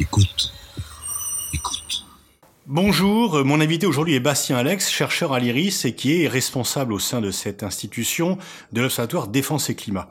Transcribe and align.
Écoute. 0.00 0.50
Écoute. 1.52 2.06
Bonjour, 2.66 3.44
mon 3.44 3.60
invité 3.60 3.86
aujourd'hui 3.86 4.14
est 4.14 4.20
Bastien 4.20 4.56
Alex, 4.56 4.90
chercheur 4.90 5.34
à 5.34 5.40
l'IRIS 5.40 5.84
et 5.84 5.94
qui 5.94 6.22
est 6.22 6.26
responsable 6.26 6.94
au 6.94 6.98
sein 6.98 7.20
de 7.20 7.30
cette 7.30 7.62
institution 7.62 8.38
de 8.72 8.80
l'Observatoire 8.80 9.28
Défense 9.28 9.68
et 9.68 9.74
Climat. 9.74 10.08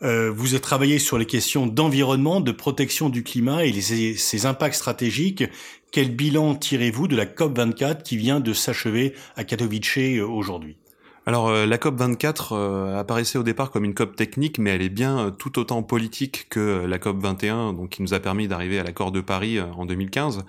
Euh, 0.00 0.32
vous 0.34 0.54
avez 0.54 0.62
travaillé 0.62 0.98
sur 0.98 1.18
les 1.18 1.26
questions 1.26 1.66
d'environnement, 1.66 2.40
de 2.40 2.50
protection 2.50 3.10
du 3.10 3.22
climat 3.24 3.66
et 3.66 3.78
ses 3.82 4.46
impacts 4.46 4.76
stratégiques. 4.76 5.44
Quel 5.92 6.16
bilan 6.16 6.54
tirez-vous 6.54 7.06
de 7.06 7.16
la 7.16 7.26
COP24 7.26 8.02
qui 8.02 8.16
vient 8.16 8.40
de 8.40 8.54
s'achever 8.54 9.12
à 9.36 9.44
Katowice 9.44 10.22
aujourd'hui? 10.22 10.78
Alors 11.28 11.48
euh, 11.48 11.66
la 11.66 11.76
COP 11.76 11.96
24 11.96 12.52
euh, 12.52 13.00
apparaissait 13.00 13.36
au 13.36 13.42
départ 13.42 13.72
comme 13.72 13.84
une 13.84 13.94
COP 13.94 14.14
technique, 14.14 14.58
mais 14.58 14.70
elle 14.70 14.82
est 14.82 14.88
bien 14.88 15.18
euh, 15.18 15.30
tout 15.32 15.58
autant 15.58 15.82
politique 15.82 16.46
que 16.48 16.86
la 16.86 17.00
COP 17.00 17.18
21, 17.18 17.72
donc 17.72 17.90
qui 17.90 18.02
nous 18.02 18.14
a 18.14 18.20
permis 18.20 18.46
d'arriver 18.46 18.78
à 18.78 18.84
l'accord 18.84 19.10
de 19.10 19.20
Paris 19.20 19.60
en 19.60 19.86
2015. 19.86 20.44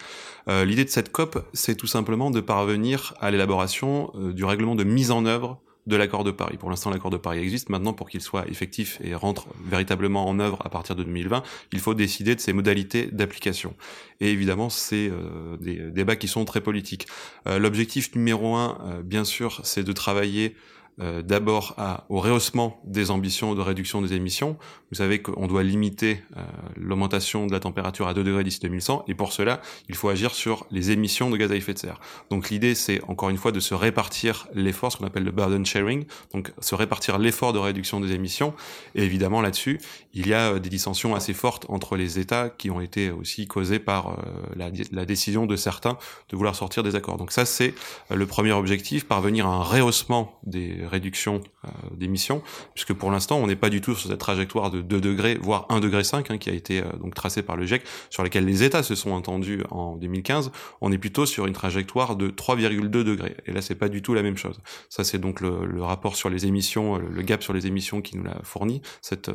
L'idée 0.47 0.85
de 0.85 0.89
cette 0.89 1.11
COP, 1.11 1.45
c'est 1.52 1.75
tout 1.75 1.88
simplement 1.88 2.31
de 2.31 2.39
parvenir 2.39 3.16
à 3.19 3.31
l'élaboration 3.31 4.13
du 4.16 4.45
règlement 4.45 4.75
de 4.75 4.85
mise 4.85 5.11
en 5.11 5.25
œuvre 5.25 5.59
de 5.87 5.95
l'accord 5.95 6.23
de 6.23 6.31
Paris. 6.31 6.57
Pour 6.57 6.69
l'instant, 6.69 6.89
l'accord 6.89 7.11
de 7.11 7.17
Paris 7.17 7.39
existe. 7.39 7.69
Maintenant, 7.69 7.93
pour 7.93 8.09
qu'il 8.09 8.21
soit 8.21 8.47
effectif 8.47 8.99
et 9.03 9.15
rentre 9.15 9.47
véritablement 9.65 10.27
en 10.27 10.39
œuvre 10.39 10.59
à 10.63 10.69
partir 10.69 10.95
de 10.95 11.03
2020, 11.03 11.41
il 11.71 11.79
faut 11.79 11.93
décider 11.93 12.35
de 12.35 12.41
ses 12.41 12.53
modalités 12.53 13.07
d'application. 13.07 13.73
Et 14.19 14.31
évidemment, 14.31 14.69
c'est 14.69 15.09
euh, 15.09 15.57
des 15.57 15.75
débats 15.91 16.15
qui 16.15 16.27
sont 16.27 16.45
très 16.45 16.61
politiques. 16.61 17.07
Euh, 17.47 17.57
l'objectif 17.57 18.13
numéro 18.15 18.55
un, 18.55 18.77
euh, 18.85 19.01
bien 19.01 19.23
sûr, 19.23 19.61
c'est 19.63 19.83
de 19.83 19.93
travailler 19.93 20.55
euh, 20.99 21.21
d'abord 21.21 21.75
au 22.09 22.19
rehaussement 22.19 22.81
des 22.83 23.11
ambitions 23.11 23.53
de 23.53 23.61
réduction 23.61 24.02
des 24.02 24.13
émissions. 24.13 24.58
Vous 24.89 24.97
savez 24.97 25.22
qu'on 25.22 25.45
doit 25.45 25.61
limiter 25.61 26.23
euh, 26.35 26.41
l'augmentation 26.75 27.45
de 27.45 27.52
la 27.52 27.59
température 27.59 28.08
à 28.08 28.16
2 28.16 28.23
degrés 28.23 28.44
d'ici 28.44 28.59
2100, 28.61 29.05
et 29.07 29.13
pour 29.13 29.31
cela, 29.31 29.61
il 29.89 29.95
faut 29.95 30.09
agir 30.09 30.33
sur 30.33 30.66
les 30.72 30.89
émissions 30.89 31.30
de 31.30 31.38
gaz 31.38 31.52
à 31.52 31.55
effet 31.55 31.73
de 31.73 31.80
serre. 31.80 31.99
Donc 32.31 32.49
l'idée, 32.49 32.73
c'est 32.73 33.03
encore 33.07 33.30
une 33.30 33.38
fois 33.38 33.52
de 33.52 33.59
se 33.59 33.75
répartir 33.75 34.47
l'effort, 34.53 34.91
ce 34.91 34.97
qu'on 34.97 35.05
appelle 35.05 35.23
le 35.23 35.31
burden 35.31 35.66
sharing, 35.66 36.05
donc 36.33 36.52
se 36.59 36.73
répartir 36.73 37.19
l'effort 37.19 37.53
de 37.53 37.59
réduction 37.59 38.00
des 38.00 38.13
émissions. 38.13 38.53
Et 38.95 39.03
évidemment, 39.03 39.41
là-dessus, 39.41 39.79
il 40.13 40.27
y 40.27 40.33
a 40.33 40.53
euh, 40.53 40.59
des 40.59 40.69
dissensions 40.69 41.13
assez 41.13 41.33
fortes 41.33 41.67
entre 41.69 41.95
les 41.95 42.17
États 42.17 42.50
qui 42.50 42.72
ont 42.72 42.81
été 42.81 43.11
aussi 43.11 43.45
causées 43.45 43.79
par 43.79 44.17
la, 44.55 44.72
la 44.91 45.05
décision 45.05 45.45
de 45.45 45.55
certains 45.55 45.97
de 46.29 46.35
vouloir 46.35 46.55
sortir 46.55 46.81
des 46.81 46.95
accords. 46.95 47.17
Donc 47.17 47.31
ça, 47.31 47.45
c'est 47.45 47.73
le 48.09 48.25
premier 48.25 48.52
objectif, 48.52 49.05
parvenir 49.05 49.45
à 49.45 49.50
un 49.50 49.63
rehaussement 49.63 50.39
des 50.44 50.86
réduction 50.88 51.41
euh, 51.66 51.69
d'émissions, 51.95 52.41
puisque 52.73 52.93
pour 52.93 53.11
l'instant, 53.11 53.38
on 53.38 53.47
n'est 53.47 53.55
pas 53.55 53.69
du 53.69 53.81
tout 53.81 53.95
sur 53.95 54.09
cette 54.09 54.19
trajectoire 54.19 54.71
de 54.71 54.81
2 54.81 55.02
degrés, 55.02 55.38
voire 55.41 55.66
1 55.69 55.79
degré 55.79 56.03
5, 56.03 56.31
hein, 56.31 56.38
qui 56.38 56.49
a 56.49 56.53
été 56.53 56.79
euh, 56.79 56.85
donc 57.02 57.13
tracée 57.13 57.44
par 57.44 57.55
le 57.55 57.66
GIEC, 57.66 57.83
sur 58.09 58.23
laquelle 58.23 58.45
les 58.45 58.63
États 58.63 58.83
se 58.83 58.95
sont 58.95 59.11
entendus 59.11 59.61
en 59.69 59.95
2015. 59.97 60.52
On 60.81 60.91
est 60.91 60.97
plutôt 60.97 61.25
sur 61.25 61.45
une 61.47 61.53
trajectoire 61.53 62.16
de 62.16 62.29
3,2 62.29 62.89
degrés. 62.89 63.35
Et 63.45 63.52
là, 63.52 63.61
c'est 63.61 63.75
pas 63.75 63.89
du 63.89 64.02
tout 64.02 64.13
la 64.13 64.23
même 64.23 64.38
chose. 64.38 64.59
Ça, 64.89 65.03
c'est 65.03 65.19
donc 65.19 65.41
le, 65.41 65.81
rapport 65.81 66.16
sur 66.16 66.29
les 66.29 66.45
émissions, 66.45 66.95
euh, 66.95 66.99
le 67.09 67.22
gap 67.22 67.44
sur 67.44 67.53
les 67.53 67.67
émissions 67.67 68.01
qui 68.01 68.17
nous 68.17 68.23
l'a 68.23 68.39
fourni, 68.44 68.81
cette 69.01 69.31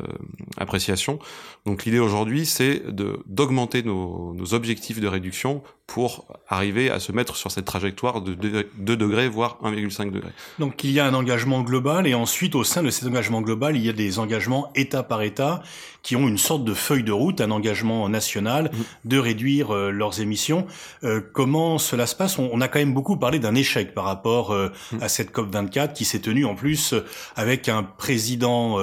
appréciation. 0.57 1.19
Donc 1.65 1.85
l'idée 1.85 1.99
aujourd'hui, 1.99 2.45
c'est 2.45 2.83
d'augmenter 3.25 3.83
nos, 3.83 4.33
nos 4.33 4.53
objectifs 4.53 4.99
de 4.99 5.07
réduction 5.07 5.63
pour 5.87 6.25
arriver 6.47 6.89
à 6.89 6.99
se 6.99 7.11
mettre 7.11 7.35
sur 7.35 7.51
cette 7.51 7.65
trajectoire 7.65 8.21
de 8.21 8.33
2 8.33 8.97
degrés, 8.97 9.27
voire 9.27 9.59
1,5 9.63 10.11
degrés. 10.11 10.31
Donc 10.59 10.83
il 10.83 10.91
y 10.91 10.99
a 10.99 11.05
un 11.05 11.13
engagement 11.13 11.42
global 11.43 12.07
et 12.07 12.13
ensuite 12.13 12.55
au 12.55 12.63
sein 12.63 12.83
de 12.83 12.89
cet 12.89 13.07
engagement 13.07 13.41
global, 13.41 13.75
il 13.75 13.85
y 13.85 13.89
a 13.89 13.93
des 13.93 14.19
engagements 14.19 14.71
État 14.75 15.03
par 15.03 15.21
État 15.21 15.61
qui 16.01 16.15
ont 16.15 16.27
une 16.27 16.37
sorte 16.37 16.63
de 16.63 16.73
feuille 16.73 17.03
de 17.03 17.11
route, 17.11 17.41
un 17.41 17.51
engagement 17.51 18.07
national 18.09 18.71
mmh. 18.73 19.09
de 19.09 19.17
réduire 19.17 19.73
euh, 19.73 19.91
leurs 19.91 20.19
émissions. 20.19 20.67
Euh, 21.03 21.21
comment 21.33 21.77
cela 21.77 22.07
se 22.07 22.15
passe? 22.15 22.37
On, 22.39 22.61
a 22.61 22.67
quand 22.67 22.79
même 22.79 22.93
beaucoup 22.93 23.17
parlé 23.17 23.39
d'un 23.39 23.55
échec 23.55 23.93
par 23.93 24.05
rapport 24.05 24.51
euh, 24.51 24.69
mmh. 24.91 24.97
à 25.01 25.09
cette 25.09 25.31
COP 25.31 25.51
24 25.51 25.93
qui 25.93 26.05
s'est 26.05 26.19
tenue 26.19 26.45
en 26.45 26.55
plus 26.55 26.93
avec 27.35 27.69
un 27.69 27.83
président 27.83 28.77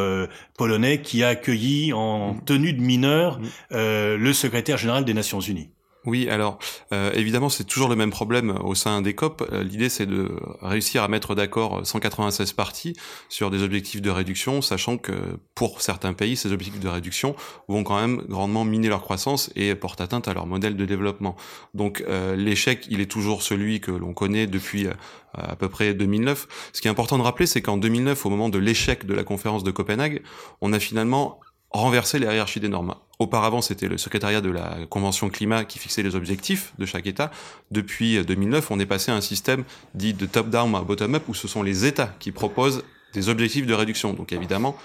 polonais 0.56 1.02
qui 1.02 1.22
a 1.22 1.28
accueilli 1.28 1.92
en 1.92 2.34
mmh. 2.34 2.44
tenue 2.44 2.72
de 2.72 2.80
mineur 2.80 3.40
le 3.70 4.32
secrétaire 4.32 4.78
général 4.78 5.04
des 5.04 5.14
Nations 5.14 5.40
Unies. 5.40 5.70
Oui, 6.06 6.30
alors 6.30 6.58
euh, 6.92 7.12
évidemment 7.12 7.50
c'est 7.50 7.64
toujours 7.64 7.90
le 7.90 7.96
même 7.96 8.10
problème 8.10 8.56
au 8.64 8.74
sein 8.74 9.02
des 9.02 9.14
COP. 9.14 9.46
Euh, 9.52 9.62
l'idée 9.62 9.90
c'est 9.90 10.06
de 10.06 10.30
réussir 10.62 11.02
à 11.02 11.08
mettre 11.08 11.34
d'accord 11.34 11.86
196 11.86 12.54
parties 12.54 12.96
sur 13.28 13.50
des 13.50 13.62
objectifs 13.62 14.00
de 14.00 14.08
réduction, 14.08 14.62
sachant 14.62 14.96
que 14.96 15.12
pour 15.54 15.82
certains 15.82 16.14
pays 16.14 16.36
ces 16.36 16.52
objectifs 16.52 16.80
de 16.80 16.88
réduction 16.88 17.36
vont 17.68 17.84
quand 17.84 18.00
même 18.00 18.22
grandement 18.28 18.64
miner 18.64 18.88
leur 18.88 19.02
croissance 19.02 19.50
et 19.56 19.74
portent 19.74 20.00
atteinte 20.00 20.26
à 20.26 20.32
leur 20.32 20.46
modèle 20.46 20.74
de 20.74 20.86
développement. 20.86 21.36
Donc 21.74 22.02
euh, 22.08 22.34
l'échec 22.34 22.86
il 22.88 23.02
est 23.02 23.10
toujours 23.10 23.42
celui 23.42 23.82
que 23.82 23.90
l'on 23.90 24.14
connaît 24.14 24.46
depuis 24.46 24.88
à 25.34 25.54
peu 25.54 25.68
près 25.68 25.92
2009. 25.92 26.70
Ce 26.72 26.80
qui 26.80 26.88
est 26.88 26.90
important 26.90 27.18
de 27.18 27.22
rappeler 27.22 27.46
c'est 27.46 27.60
qu'en 27.60 27.76
2009 27.76 28.24
au 28.24 28.30
moment 28.30 28.48
de 28.48 28.58
l'échec 28.58 29.04
de 29.04 29.12
la 29.12 29.22
conférence 29.22 29.64
de 29.64 29.70
Copenhague, 29.70 30.22
on 30.62 30.72
a 30.72 30.78
finalement 30.78 31.40
renverser 31.70 32.18
les 32.18 32.26
hiérarchies 32.26 32.60
des 32.60 32.68
normes. 32.68 32.94
Auparavant, 33.18 33.60
c'était 33.60 33.88
le 33.88 33.98
secrétariat 33.98 34.40
de 34.40 34.50
la 34.50 34.78
Convention 34.88 35.28
climat 35.28 35.64
qui 35.64 35.78
fixait 35.78 36.02
les 36.02 36.16
objectifs 36.16 36.72
de 36.78 36.86
chaque 36.86 37.06
État. 37.06 37.30
Depuis 37.70 38.24
2009, 38.24 38.70
on 38.70 38.80
est 38.80 38.86
passé 38.86 39.12
à 39.12 39.14
un 39.14 39.20
système 39.20 39.64
dit 39.94 40.14
de 40.14 40.26
top-down 40.26 40.74
à 40.74 40.80
bottom-up 40.80 41.24
où 41.28 41.34
ce 41.34 41.46
sont 41.46 41.62
les 41.62 41.84
États 41.84 42.14
qui 42.18 42.32
proposent 42.32 42.82
des 43.12 43.28
objectifs 43.28 43.66
de 43.66 43.74
réduction. 43.74 44.14
Donc 44.14 44.32
évidemment, 44.32 44.76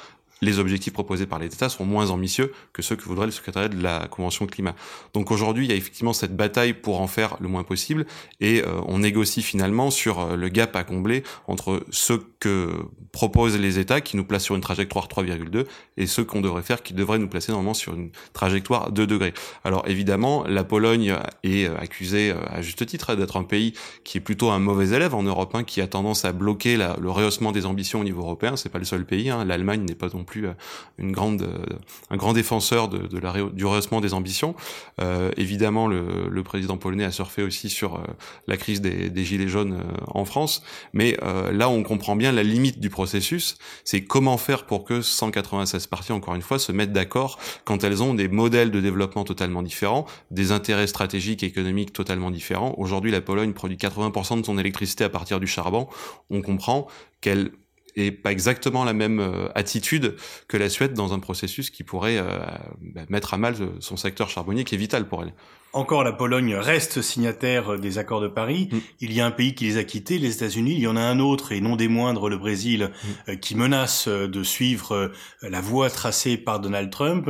les 0.41 0.59
objectifs 0.59 0.93
proposés 0.93 1.25
par 1.25 1.39
les 1.39 1.47
États 1.47 1.69
sont 1.69 1.85
moins 1.85 2.09
ambitieux 2.09 2.51
que 2.73 2.81
ceux 2.81 2.95
que 2.95 3.03
voudrait 3.03 3.25
le 3.25 3.31
secrétariat 3.31 3.69
de 3.69 3.81
la 3.81 4.07
Convention 4.07 4.45
climat. 4.45 4.75
Donc 5.13 5.31
aujourd'hui, 5.31 5.65
il 5.65 5.69
y 5.69 5.73
a 5.73 5.77
effectivement 5.77 6.13
cette 6.13 6.35
bataille 6.35 6.73
pour 6.73 7.01
en 7.01 7.07
faire 7.07 7.37
le 7.39 7.47
moins 7.47 7.63
possible 7.63 8.05
et 8.41 8.61
euh, 8.61 8.81
on 8.87 8.99
négocie 8.99 9.41
finalement 9.41 9.91
sur 9.91 10.19
euh, 10.19 10.35
le 10.35 10.49
gap 10.49 10.75
à 10.75 10.83
combler 10.83 11.23
entre 11.47 11.85
ce 11.89 12.13
que 12.39 12.69
proposent 13.11 13.57
les 13.57 13.79
États 13.79 14.01
qui 14.01 14.17
nous 14.17 14.25
placent 14.25 14.43
sur 14.43 14.55
une 14.55 14.61
trajectoire 14.61 15.07
3,2 15.07 15.65
et 15.97 16.07
ce 16.07 16.21
qu'on 16.21 16.41
devrait 16.41 16.63
faire 16.63 16.83
qui 16.83 16.93
devrait 16.93 17.19
nous 17.19 17.29
placer 17.29 17.51
normalement 17.51 17.73
sur 17.73 17.93
une 17.93 18.11
trajectoire 18.33 18.91
2 18.91 19.07
degrés. 19.07 19.33
Alors 19.63 19.87
évidemment, 19.87 20.43
la 20.47 20.63
Pologne 20.63 21.15
est 21.43 21.65
euh, 21.65 21.77
accusée 21.77 22.33
à 22.49 22.61
juste 22.61 22.85
titre 22.85 23.15
d'être 23.15 23.37
un 23.37 23.43
pays 23.43 23.73
qui 24.03 24.17
est 24.17 24.21
plutôt 24.21 24.49
un 24.49 24.59
mauvais 24.59 24.89
élève 24.89 25.15
en 25.15 25.23
Europe, 25.23 25.55
hein, 25.55 25.63
qui 25.63 25.81
a 25.81 25.87
tendance 25.87 26.25
à 26.25 26.33
bloquer 26.33 26.77
le 26.77 27.09
rehaussement 27.09 27.51
des 27.51 27.65
ambitions 27.65 28.01
au 28.01 28.03
niveau 28.03 28.21
européen. 28.21 28.55
C'est 28.55 28.69
pas 28.69 28.79
le 28.79 28.85
seul 28.85 29.05
pays. 29.05 29.29
Hein. 29.29 29.45
L'Allemagne 29.45 29.81
n'est 29.81 29.95
pas 29.95 30.09
non 30.13 30.24
plus 30.25 30.47
euh, 30.47 30.53
une 30.97 31.11
grande, 31.11 31.43
euh, 31.43 31.77
un 32.09 32.17
grand 32.17 32.33
défenseur 32.33 32.89
de, 32.89 33.07
de 33.07 33.17
la, 33.17 33.33
du 33.53 33.65
rehaussement 33.65 34.01
des 34.01 34.13
ambitions. 34.13 34.55
Euh, 34.99 35.31
évidemment, 35.37 35.87
le, 35.87 36.27
le, 36.29 36.43
président 36.43 36.77
polonais 36.77 37.05
a 37.05 37.11
surfé 37.11 37.43
aussi 37.43 37.69
sur 37.69 38.01
la 38.47 38.57
crise 38.57 38.81
des, 38.81 39.09
des 39.09 39.23
gilets 39.23 39.47
jaunes 39.47 39.83
en 40.07 40.25
France, 40.25 40.63
mais 40.93 41.17
là 41.51 41.69
on 41.69 41.81
comprend 41.81 42.15
bien 42.15 42.31
la 42.31 42.43
limite 42.43 42.79
du 42.79 42.89
processus, 42.89 43.57
c'est 43.83 44.03
comment 44.03 44.37
faire 44.37 44.65
pour 44.65 44.85
que 44.85 45.01
196 45.01 45.87
parties, 45.87 46.11
encore 46.11 46.35
une 46.35 46.43
fois, 46.43 46.59
se 46.59 46.71
mettent 46.71 46.93
d'accord 46.93 47.39
quand 47.63 47.83
elles 47.83 48.03
ont 48.03 48.13
des 48.13 48.27
modèles 48.27 48.71
de 48.71 48.79
développement 48.79 49.23
totalement 49.23 49.63
différents, 49.63 50.05
des 50.29 50.51
intérêts 50.51 50.87
stratégiques 50.87 51.43
et 51.43 51.47
économiques 51.47 51.93
totalement 51.93 52.31
différents. 52.31 52.75
Aujourd'hui, 52.77 53.11
la 53.11 53.21
Pologne 53.21 53.53
produit 53.53 53.77
80% 53.77 54.41
de 54.41 54.45
son 54.45 54.57
électricité 54.57 55.03
à 55.03 55.09
partir 55.09 55.39
du 55.39 55.47
charbon. 55.47 55.87
On 56.29 56.41
comprend 56.41 56.87
qu'elle 57.21 57.51
et 57.95 58.11
pas 58.11 58.31
exactement 58.31 58.83
la 58.83 58.93
même 58.93 59.19
euh, 59.19 59.47
attitude 59.55 60.15
que 60.47 60.57
la 60.57 60.69
Suède 60.69 60.93
dans 60.93 61.13
un 61.13 61.19
processus 61.19 61.69
qui 61.69 61.83
pourrait 61.83 62.17
euh, 62.17 62.39
bah, 62.81 63.01
mettre 63.09 63.33
à 63.33 63.37
mal 63.37 63.55
son 63.79 63.97
secteur 63.97 64.29
charbonnier 64.29 64.63
qui 64.63 64.75
est 64.75 64.77
vital 64.77 65.07
pour 65.07 65.23
elle. 65.23 65.33
Encore, 65.73 66.05
la 66.05 66.13
Pologne 66.13 66.55
reste 66.55 67.01
signataire 67.01 67.77
des 67.77 67.97
accords 67.97 68.21
de 68.21 68.29
Paris. 68.29 68.69
Mm. 68.71 68.77
Il 69.01 69.13
y 69.13 69.19
a 69.19 69.25
un 69.25 69.31
pays 69.31 69.55
qui 69.55 69.65
les 69.65 69.77
a 69.77 69.83
quittés, 69.83 70.19
les 70.19 70.33
États-Unis. 70.33 70.73
Il 70.73 70.79
y 70.79 70.87
en 70.87 70.95
a 70.95 71.01
un 71.01 71.19
autre, 71.19 71.51
et 71.51 71.59
non 71.59 71.75
des 71.75 71.89
moindres, 71.89 72.29
le 72.29 72.37
Brésil, 72.37 72.91
mm. 72.91 73.31
euh, 73.31 73.35
qui 73.35 73.55
menace 73.55 74.07
de 74.07 74.43
suivre 74.43 75.11
la 75.41 75.61
voie 75.61 75.89
tracée 75.89 76.37
par 76.37 76.61
Donald 76.61 76.89
Trump. 76.89 77.29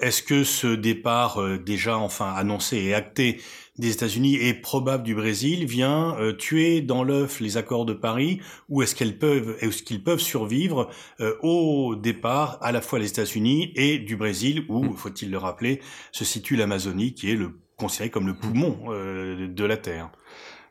Est-ce 0.00 0.22
que 0.22 0.44
ce 0.44 0.66
départ, 0.66 1.40
déjà 1.58 1.96
enfin 1.96 2.34
annoncé 2.34 2.76
et 2.76 2.94
acté, 2.94 3.40
des 3.78 3.90
États-Unis 3.92 4.36
et 4.36 4.54
probable 4.54 5.02
du 5.02 5.14
Brésil 5.14 5.66
vient 5.66 6.16
euh, 6.18 6.32
tuer 6.32 6.80
dans 6.80 7.04
l'œuf 7.04 7.40
les 7.40 7.56
accords 7.56 7.84
de 7.84 7.92
Paris 7.92 8.40
ou 8.68 8.82
est-ce 8.82 8.94
qu'elles 8.94 9.18
peuvent 9.18 9.56
est-ce 9.60 9.82
qu'ils 9.82 10.02
peuvent 10.02 10.20
survivre 10.20 10.88
euh, 11.20 11.34
au 11.42 11.94
départ 11.94 12.58
à 12.62 12.72
la 12.72 12.80
fois 12.80 12.98
les 12.98 13.08
États-Unis 13.08 13.72
et 13.76 13.98
du 13.98 14.16
Brésil 14.16 14.64
où 14.68 14.84
mm. 14.84 14.96
faut-il 14.96 15.30
le 15.30 15.38
rappeler 15.38 15.80
se 16.12 16.24
situe 16.24 16.56
l'Amazonie 16.56 17.14
qui 17.14 17.30
est 17.30 17.36
le 17.36 17.52
considéré 17.76 18.10
comme 18.10 18.26
le 18.26 18.34
poumon 18.34 18.78
euh, 18.88 19.48
de 19.48 19.64
la 19.64 19.76
Terre. 19.76 20.10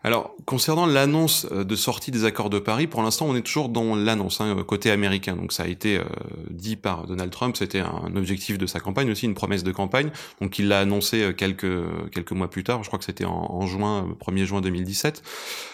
Alors, 0.05 0.35
concernant 0.45 0.85
l'annonce 0.85 1.47
euh, 1.51 1.63
de 1.63 1.75
sortie 1.75 2.11
des 2.11 2.25
accords 2.25 2.51
de 2.51 2.59
Paris, 2.59 2.85
pour 2.85 3.01
l'instant, 3.01 3.25
on 3.27 3.35
est 3.35 3.41
toujours 3.41 3.69
dans 3.69 3.95
l'annonce 3.95 4.39
hein, 4.39 4.55
côté 4.67 4.91
américain. 4.91 5.35
Donc, 5.35 5.51
ça 5.51 5.63
a 5.63 5.67
été 5.67 5.97
euh, 5.97 6.03
dit 6.51 6.75
par 6.75 7.07
Donald 7.07 7.31
Trump, 7.31 7.57
c'était 7.57 7.79
un 7.79 8.15
objectif 8.15 8.59
de 8.59 8.67
sa 8.67 8.79
campagne, 8.79 9.09
aussi 9.09 9.25
une 9.25 9.33
promesse 9.33 9.63
de 9.63 9.71
campagne. 9.71 10.11
Donc, 10.41 10.59
il 10.59 10.67
l'a 10.67 10.81
annoncé 10.81 11.23
euh, 11.23 11.33
quelques 11.33 11.65
quelques 12.11 12.33
mois 12.33 12.51
plus 12.51 12.63
tard. 12.63 12.83
Je 12.83 12.87
crois 12.89 12.99
que 12.99 13.05
c'était 13.05 13.25
en, 13.25 13.65
juin, 13.65 14.07
1er 14.23 14.45
juin 14.45 14.61
2017. 14.61 15.23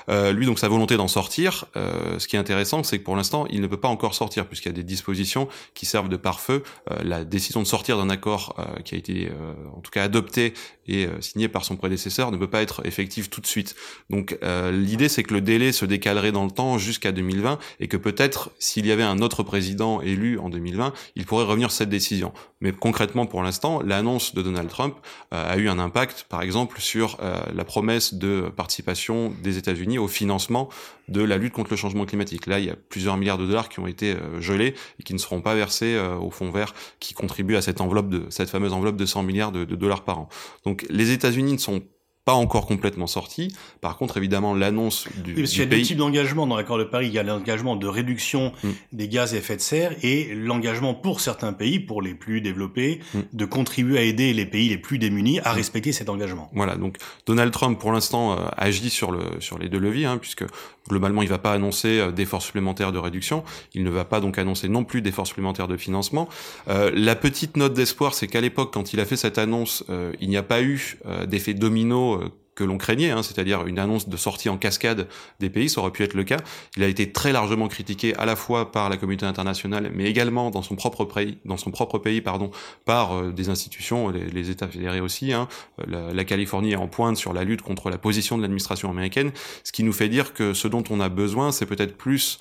Euh, 0.07 0.31
lui, 0.31 0.45
donc, 0.45 0.59
sa 0.59 0.69
volonté 0.69 0.95
d'en 0.95 1.09
sortir. 1.09 1.65
Euh, 1.75 2.17
ce 2.17 2.29
qui 2.29 2.37
est 2.37 2.39
intéressant, 2.39 2.83
c'est 2.83 2.99
que 2.99 3.03
pour 3.03 3.17
l'instant, 3.17 3.47
il 3.49 3.59
ne 3.59 3.67
peut 3.67 3.81
pas 3.81 3.89
encore 3.89 4.13
sortir 4.13 4.45
puisqu'il 4.45 4.69
y 4.69 4.71
a 4.71 4.75
des 4.75 4.83
dispositions 4.85 5.49
qui 5.73 5.85
servent 5.85 6.07
de 6.07 6.15
pare-feu. 6.15 6.63
la 7.03 7.25
décision 7.25 7.61
de 7.61 7.67
sortir 7.67 7.97
d'un 7.97 8.09
accord 8.09 8.55
qui 8.85 8.95
a 8.95 8.97
été, 8.97 9.29
en 9.75 9.81
tout 9.81 9.91
cas, 9.91 10.03
adopté 10.03 10.53
et 10.87 11.07
signé 11.19 11.47
par 11.47 11.65
son 11.65 11.75
prédécesseur 11.75 12.31
ne 12.31 12.37
peut 12.37 12.49
pas 12.49 12.61
être 12.61 12.85
effective 12.85 13.29
tout 13.29 13.41
de 13.41 13.47
suite. 13.47 13.75
Donc, 14.09 14.20
donc 14.21 14.37
euh, 14.43 14.71
l'idée 14.71 15.09
c'est 15.09 15.23
que 15.23 15.33
le 15.33 15.41
délai 15.41 15.71
se 15.71 15.83
décalerait 15.83 16.31
dans 16.31 16.45
le 16.45 16.51
temps 16.51 16.77
jusqu'à 16.77 17.11
2020 17.11 17.57
et 17.79 17.87
que 17.87 17.97
peut-être 17.97 18.51
s'il 18.59 18.85
y 18.85 18.91
avait 18.91 19.01
un 19.01 19.17
autre 19.17 19.41
président 19.41 19.99
élu 19.99 20.37
en 20.37 20.49
2020, 20.49 20.93
il 21.15 21.25
pourrait 21.25 21.45
revenir 21.45 21.71
sur 21.71 21.79
cette 21.79 21.89
décision. 21.89 22.31
Mais 22.59 22.71
concrètement 22.71 23.25
pour 23.25 23.41
l'instant, 23.41 23.81
l'annonce 23.81 24.35
de 24.35 24.43
Donald 24.43 24.69
Trump 24.69 24.93
euh, 25.33 25.53
a 25.53 25.57
eu 25.57 25.69
un 25.69 25.79
impact 25.79 26.27
par 26.29 26.43
exemple 26.43 26.79
sur 26.79 27.17
euh, 27.19 27.41
la 27.51 27.63
promesse 27.63 28.13
de 28.13 28.51
participation 28.55 29.33
des 29.41 29.57
États-Unis 29.57 29.97
au 29.97 30.07
financement 30.07 30.69
de 31.07 31.23
la 31.23 31.37
lutte 31.37 31.53
contre 31.53 31.71
le 31.71 31.77
changement 31.77 32.05
climatique. 32.05 32.45
Là, 32.45 32.59
il 32.59 32.65
y 32.65 32.69
a 32.69 32.75
plusieurs 32.89 33.17
milliards 33.17 33.39
de 33.39 33.47
dollars 33.47 33.69
qui 33.69 33.79
ont 33.79 33.87
été 33.87 34.15
gelés 34.39 34.75
et 34.99 35.03
qui 35.03 35.13
ne 35.13 35.17
seront 35.17 35.41
pas 35.41 35.55
versés 35.55 35.99
au 36.21 36.29
fonds 36.29 36.51
vert 36.51 36.73
qui 36.99 37.13
contribue 37.13 37.55
à 37.57 37.61
cette 37.61 37.81
enveloppe 37.81 38.07
de 38.07 38.27
cette 38.29 38.49
fameuse 38.49 38.71
enveloppe 38.71 38.95
de 38.95 39.05
100 39.05 39.23
milliards 39.23 39.51
de, 39.51 39.65
de 39.65 39.75
dollars 39.75 40.03
par 40.03 40.19
an. 40.19 40.29
Donc 40.63 40.85
les 40.89 41.11
États-Unis 41.11 41.53
ne 41.53 41.57
sont 41.57 41.81
pas 42.23 42.33
encore 42.33 42.67
complètement 42.67 43.07
sorti. 43.07 43.53
Par 43.81 43.97
contre, 43.97 44.17
évidemment, 44.17 44.53
l'annonce 44.53 45.07
du, 45.23 45.33
oui, 45.33 45.41
parce 45.41 45.57
y 45.57 45.61
a 45.61 45.65
deux 45.65 45.81
types 45.81 45.97
d'engagement 45.97 46.45
dans 46.45 46.55
l'accord 46.55 46.77
de 46.77 46.83
Paris. 46.83 47.07
Il 47.07 47.13
y 47.13 47.19
a 47.19 47.23
l'engagement 47.23 47.75
de 47.75 47.87
réduction 47.87 48.53
mm. 48.63 48.69
des 48.93 49.07
gaz 49.07 49.33
à 49.33 49.37
effet 49.37 49.55
de 49.55 49.61
serre 49.61 49.95
et 50.03 50.35
l'engagement 50.35 50.93
pour 50.93 51.19
certains 51.19 51.53
pays, 51.53 51.79
pour 51.79 52.01
les 52.01 52.13
plus 52.13 52.41
développés, 52.41 52.99
mm. 53.13 53.19
de 53.33 53.45
contribuer 53.45 53.97
à 53.97 54.03
aider 54.03 54.33
les 54.33 54.45
pays 54.45 54.69
les 54.69 54.77
plus 54.77 54.99
démunis 54.99 55.39
à 55.39 55.53
mm. 55.53 55.55
respecter 55.55 55.91
cet 55.93 56.09
engagement. 56.09 56.49
Voilà. 56.53 56.75
Donc 56.75 56.97
Donald 57.25 57.51
Trump, 57.51 57.79
pour 57.79 57.91
l'instant, 57.91 58.33
euh, 58.33 58.45
agit 58.55 58.91
sur 58.91 59.11
le 59.11 59.21
sur 59.39 59.57
les 59.57 59.69
deux 59.69 59.79
leviers, 59.79 60.05
hein, 60.05 60.17
puisque 60.19 60.45
globalement, 60.89 61.21
il 61.21 61.25
ne 61.25 61.31
va 61.31 61.37
pas 61.37 61.53
annoncer 61.53 61.99
euh, 61.99 62.11
d'efforts 62.11 62.41
supplémentaires 62.41 62.91
de 62.91 62.97
réduction. 62.97 63.43
Il 63.73 63.83
ne 63.83 63.89
va 63.89 64.05
pas 64.05 64.19
donc 64.19 64.37
annoncer 64.37 64.67
non 64.67 64.83
plus 64.83 65.01
d'efforts 65.01 65.27
supplémentaires 65.27 65.67
de 65.67 65.77
financement. 65.77 66.27
Euh, 66.67 66.91
la 66.93 67.15
petite 67.15 67.57
note 67.57 67.73
d'espoir, 67.73 68.13
c'est 68.13 68.27
qu'à 68.27 68.41
l'époque, 68.41 68.73
quand 68.73 68.93
il 68.93 68.99
a 68.99 69.05
fait 69.05 69.17
cette 69.17 69.37
annonce, 69.37 69.83
euh, 69.89 70.11
il 70.19 70.29
n'y 70.29 70.37
a 70.37 70.43
pas 70.43 70.61
eu 70.61 70.97
d'effet 71.27 71.53
domino 71.53 72.20
que 72.53 72.63
l'on 72.63 72.77
craignait, 72.77 73.11
hein, 73.11 73.23
c'est-à-dire 73.23 73.65
une 73.65 73.79
annonce 73.79 74.09
de 74.09 74.17
sortie 74.17 74.49
en 74.49 74.57
cascade 74.57 75.07
des 75.39 75.49
pays, 75.49 75.69
ça 75.69 75.81
aurait 75.81 75.91
pu 75.91 76.03
être 76.03 76.13
le 76.13 76.23
cas. 76.23 76.37
Il 76.75 76.83
a 76.83 76.87
été 76.87 77.11
très 77.11 77.31
largement 77.31 77.67
critiqué 77.67 78.13
à 78.17 78.25
la 78.25 78.35
fois 78.35 78.71
par 78.71 78.89
la 78.89 78.97
communauté 78.97 79.25
internationale, 79.25 79.91
mais 79.93 80.05
également 80.05 80.51
dans 80.51 80.61
son 80.61 80.75
propre 80.75 81.05
pays, 81.05 81.37
dans 81.45 81.57
son 81.57 81.71
propre 81.71 81.97
pays, 81.97 82.21
pardon, 82.21 82.51
par 82.85 83.13
euh, 83.13 83.31
des 83.31 83.49
institutions, 83.49 84.09
les, 84.09 84.49
États 84.49 84.67
fédérés 84.67 84.99
aussi. 84.99 85.31
Hein. 85.31 85.47
La, 85.87 86.13
la, 86.13 86.23
Californie 86.25 86.73
est 86.73 86.75
en 86.75 86.87
pointe 86.87 87.15
sur 87.15 87.31
la 87.33 87.43
lutte 87.43 87.61
contre 87.61 87.89
la 87.89 87.97
position 87.97 88.37
de 88.37 88.41
l'administration 88.41 88.89
américaine, 88.89 89.31
ce 89.63 89.71
qui 89.71 89.83
nous 89.83 89.93
fait 89.93 90.09
dire 90.09 90.33
que 90.33 90.53
ce 90.53 90.67
dont 90.67 90.83
on 90.89 90.99
a 90.99 91.09
besoin, 91.09 91.51
c'est 91.51 91.65
peut-être 91.65 91.95
plus 91.95 92.37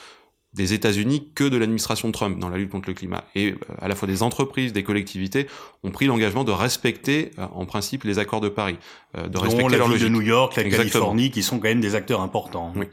des 0.53 0.73
États-Unis 0.73 1.29
que 1.35 1.45
de 1.45 1.57
l'administration 1.57 2.11
Trump 2.11 2.39
dans 2.39 2.49
la 2.49 2.59
lutte 2.59 2.71
contre 2.71 2.89
le 2.89 2.95
climat. 2.95 3.25
Et 3.35 3.53
euh, 3.53 3.57
à 3.81 3.89
la 3.89 3.95
fois 3.95 4.09
des 4.09 4.23
entreprises, 4.23 4.73
des 4.73 4.83
collectivités 4.83 5.47
ont 5.85 5.91
pris 5.91 6.07
l'engagement 6.07 6.45
de 6.45 6.51
respecter 6.51 7.31
euh, 7.39 7.47
en 7.53 7.67
principe 7.67 8.05
les 8.05 8.19
accords 8.19 8.41
de 8.41 8.49
Paris, 8.49 8.77
euh, 9.17 9.29
de 9.29 9.39
respecter 9.39 9.77
la 9.77 9.87
ville 9.87 10.01
de 10.01 10.09
New 10.09 10.23
York, 10.23 10.57
la 10.57 10.65
Californie, 10.65 11.31
qui 11.31 11.43
sont 11.43 11.59
quand 11.59 11.69
même 11.69 11.81
des 11.81 11.95
acteurs 11.95 12.21
importants. 12.21 12.73
Oui. 12.75 12.87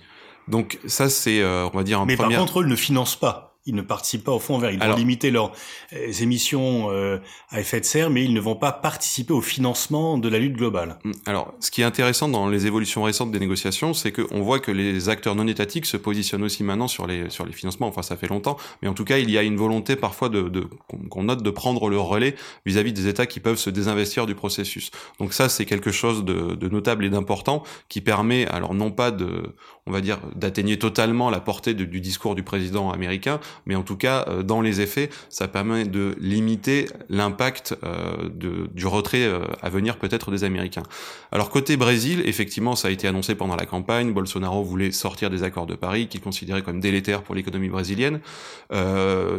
Donc 0.48 0.80
ça 0.86 1.10
c'est, 1.10 1.44
on 1.44 1.72
va 1.72 1.84
dire, 1.84 2.00
un 2.00 2.06
Mais 2.06 2.16
par 2.16 2.30
contre, 2.30 2.62
eux 2.62 2.66
ne 2.66 2.76
financent 2.78 3.18
pas 3.18 3.47
ils 3.68 3.76
ne 3.76 3.82
participent 3.82 4.24
pas 4.24 4.32
au 4.32 4.40
fond 4.40 4.58
vert. 4.58 4.72
Ils 4.72 4.80
vont 4.80 4.96
limiter 4.96 5.30
leurs 5.30 5.52
euh, 5.94 6.12
émissions 6.22 6.90
euh, 6.90 7.20
à 7.50 7.60
effet 7.60 7.80
de 7.80 7.86
serre, 7.86 8.10
mais 8.10 8.24
ils 8.24 8.34
ne 8.34 8.40
vont 8.40 8.56
pas 8.56 8.72
participer 8.72 9.34
au 9.34 9.42
financement 9.42 10.18
de 10.18 10.30
la 10.30 10.40
lutte 10.40 10.56
globale. 10.56 10.98
Mm. 11.04 11.12
Alors, 11.26 11.54
ce 11.60 11.70
qui 11.70 11.82
est 11.82 11.86
intéressant 11.86 12.30
dans 12.30 12.48
les 12.48 12.66
évolutions 12.66 13.04
récentes 13.04 13.32
des 13.32 13.40
négociations, 13.40 13.94
c'est 13.94 14.12
qu'on 14.12 14.42
voit 14.42 14.60
que 14.60 14.72
les 14.72 15.10
acteurs 15.10 15.36
non 15.36 15.48
étatiques 15.48 15.86
se 15.86 15.98
positionnent 15.98 16.44
aussi 16.44 16.64
maintenant 16.64 16.88
sur 16.88 17.06
les 17.06 17.30
sur 17.30 17.46
les 17.46 17.52
financements. 17.52 17.88
Enfin, 17.88 18.02
ça 18.02 18.16
fait 18.16 18.28
longtemps, 18.28 18.58
mais 18.82 18.88
en 18.88 18.94
tout 18.94 19.04
cas, 19.04 19.18
il 19.18 19.30
y 19.30 19.38
a 19.38 19.44
une 19.44 19.58
volonté 19.58 19.96
parfois 19.96 20.30
de, 20.30 20.44
de 20.44 20.68
qu'on 21.10 21.24
note 21.24 21.44
de 21.44 21.50
prendre 21.50 21.90
le 21.90 22.00
relais 22.00 22.36
vis-à-vis 22.66 22.94
des 22.94 23.08
États 23.08 23.26
qui 23.26 23.40
peuvent 23.40 23.58
se 23.58 23.70
désinvestir 23.70 24.26
du 24.26 24.36
processus. 24.36 24.92
Donc 25.20 25.34
ça, 25.34 25.50
c'est 25.50 25.66
quelque 25.66 25.92
chose 25.92 26.24
de, 26.24 26.56
de 26.56 26.70
notable 26.70 27.06
et 27.06 27.10
d'important 27.10 27.64
qui 27.90 28.02
permet, 28.02 28.48
alors 28.48 28.74
non 28.74 28.92
pas 28.92 29.12
de, 29.12 29.54
on 29.88 29.92
va 29.92 30.02
dire, 30.02 30.20
d'atteigner 30.36 30.78
totalement 30.78 31.30
la 31.30 31.40
portée 31.40 31.74
du 31.74 32.02
discours 32.02 32.36
du 32.36 32.44
président 32.44 32.92
américain, 32.92 33.40
mais 33.66 33.76
en 33.76 33.84
tout 33.84 33.96
cas, 33.96 34.26
euh, 34.28 34.44
dans 34.44 34.62
les 34.62 34.82
effets, 34.82 35.10
ça 35.30 35.48
permet 35.48 35.86
de 35.86 36.16
limiter 36.20 36.88
l'impact 37.10 37.76
euh, 37.84 38.30
du 38.74 38.86
retrait 38.86 39.24
euh, 39.24 39.40
à 39.62 39.70
venir 39.70 39.98
peut-être 39.98 40.30
des 40.32 40.44
Américains. 40.44 40.84
Alors 41.32 41.50
côté 41.50 41.78
Brésil, 41.78 42.22
effectivement, 42.26 42.76
ça 42.76 42.90
a 42.90 42.92
été 42.92 43.08
annoncé 43.08 43.36
pendant 43.36 43.56
la 43.56 43.66
campagne, 43.66 44.14
Bolsonaro 44.14 44.64
voulait 44.64 44.92
sortir 44.92 45.30
des 45.30 45.44
accords 45.44 45.66
de 45.66 45.76
Paris, 45.76 46.08
qu'il 46.08 46.22
considérait 46.22 46.62
comme 46.62 46.80
délétères 46.80 47.24
pour 47.24 47.36
l'économie 47.36 47.70
brésilienne. 47.70 48.20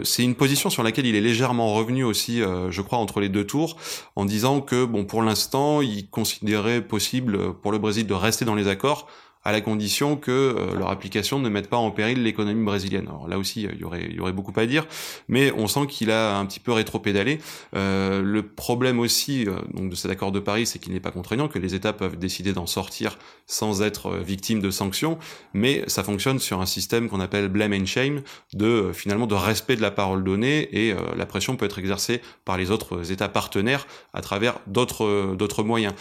C'est 0.02 0.22
une 0.22 0.34
position 0.34 0.70
sur 0.70 0.82
laquelle 0.82 1.06
il 1.06 1.14
est 1.14 1.20
légèrement 1.20 1.74
revenu 1.74 2.04
aussi, 2.04 2.40
je 2.40 2.82
crois, 2.82 2.98
entre 2.98 3.20
les 3.20 3.28
deux 3.28 3.44
tours, 3.44 3.76
en 4.16 4.24
disant 4.24 4.60
que, 4.60 4.84
bon, 4.84 5.04
pour 5.04 5.22
l'instant, 5.22 5.80
il 5.80 6.08
considérait 6.08 6.82
possible 6.82 7.54
pour 7.54 7.72
le 7.72 7.78
Brésil 7.78 8.06
de 8.06 8.14
rester 8.14 8.44
dans 8.44 8.54
les 8.54 8.68
accords, 8.68 9.08
à 9.44 9.52
la 9.52 9.60
condition 9.60 10.16
que 10.16 10.30
euh, 10.30 10.76
leur 10.76 10.90
application 10.90 11.38
ne 11.38 11.48
mette 11.48 11.68
pas 11.68 11.76
en 11.76 11.90
péril 11.90 12.22
l'économie 12.22 12.64
brésilienne. 12.64 13.06
Alors 13.08 13.28
là 13.28 13.38
aussi, 13.38 13.62
il 13.72 13.80
y 13.80 13.84
aurait, 14.20 14.32
beaucoup 14.32 14.52
à 14.56 14.66
dire, 14.66 14.86
mais 15.28 15.52
on 15.52 15.66
sent 15.66 15.86
qu'il 15.88 16.10
a 16.10 16.36
un 16.36 16.46
petit 16.46 16.60
peu 16.60 16.72
rétro-pédalé. 16.72 17.38
Euh, 17.74 18.22
le 18.22 18.42
problème 18.42 18.98
aussi 18.98 19.46
euh, 19.46 19.58
de 19.74 19.94
cet 19.94 20.10
accord 20.10 20.32
de 20.32 20.40
Paris, 20.40 20.66
c'est 20.66 20.78
qu'il 20.78 20.92
n'est 20.92 21.00
pas 21.00 21.10
contraignant, 21.10 21.48
que 21.48 21.58
les 21.58 21.74
États 21.74 21.92
peuvent 21.92 22.18
décider 22.18 22.52
d'en 22.52 22.66
sortir 22.66 23.18
sans 23.46 23.82
être 23.82 24.08
euh, 24.08 24.20
victimes 24.20 24.60
de 24.60 24.70
sanctions, 24.70 25.18
mais 25.54 25.84
ça 25.86 26.02
fonctionne 26.02 26.38
sur 26.38 26.60
un 26.60 26.66
système 26.66 27.08
qu'on 27.08 27.20
appelle 27.20 27.48
blame 27.48 27.72
and 27.72 27.86
shame, 27.86 28.22
de 28.52 28.90
finalement 28.92 29.26
de 29.26 29.34
respect 29.34 29.76
de 29.76 29.82
la 29.82 29.90
parole 29.90 30.24
donnée, 30.24 30.68
et 30.72 30.94
la 31.16 31.26
pression 31.26 31.56
peut 31.56 31.66
être 31.66 31.78
exercée 31.78 32.20
par 32.44 32.56
les 32.56 32.70
autres 32.70 33.10
États 33.12 33.28
partenaires 33.28 33.86
à 34.12 34.20
travers 34.20 34.58
d'autres 34.66 35.34
d'autres 35.36 35.62
moyens. 35.62 35.94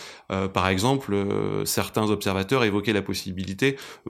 par 0.54 0.68
exemple, 0.68 1.16
certains 1.66 2.10
observateurs 2.10 2.64
évoquaient 2.64 2.94
la 2.94 3.02
possibilité 3.02 3.27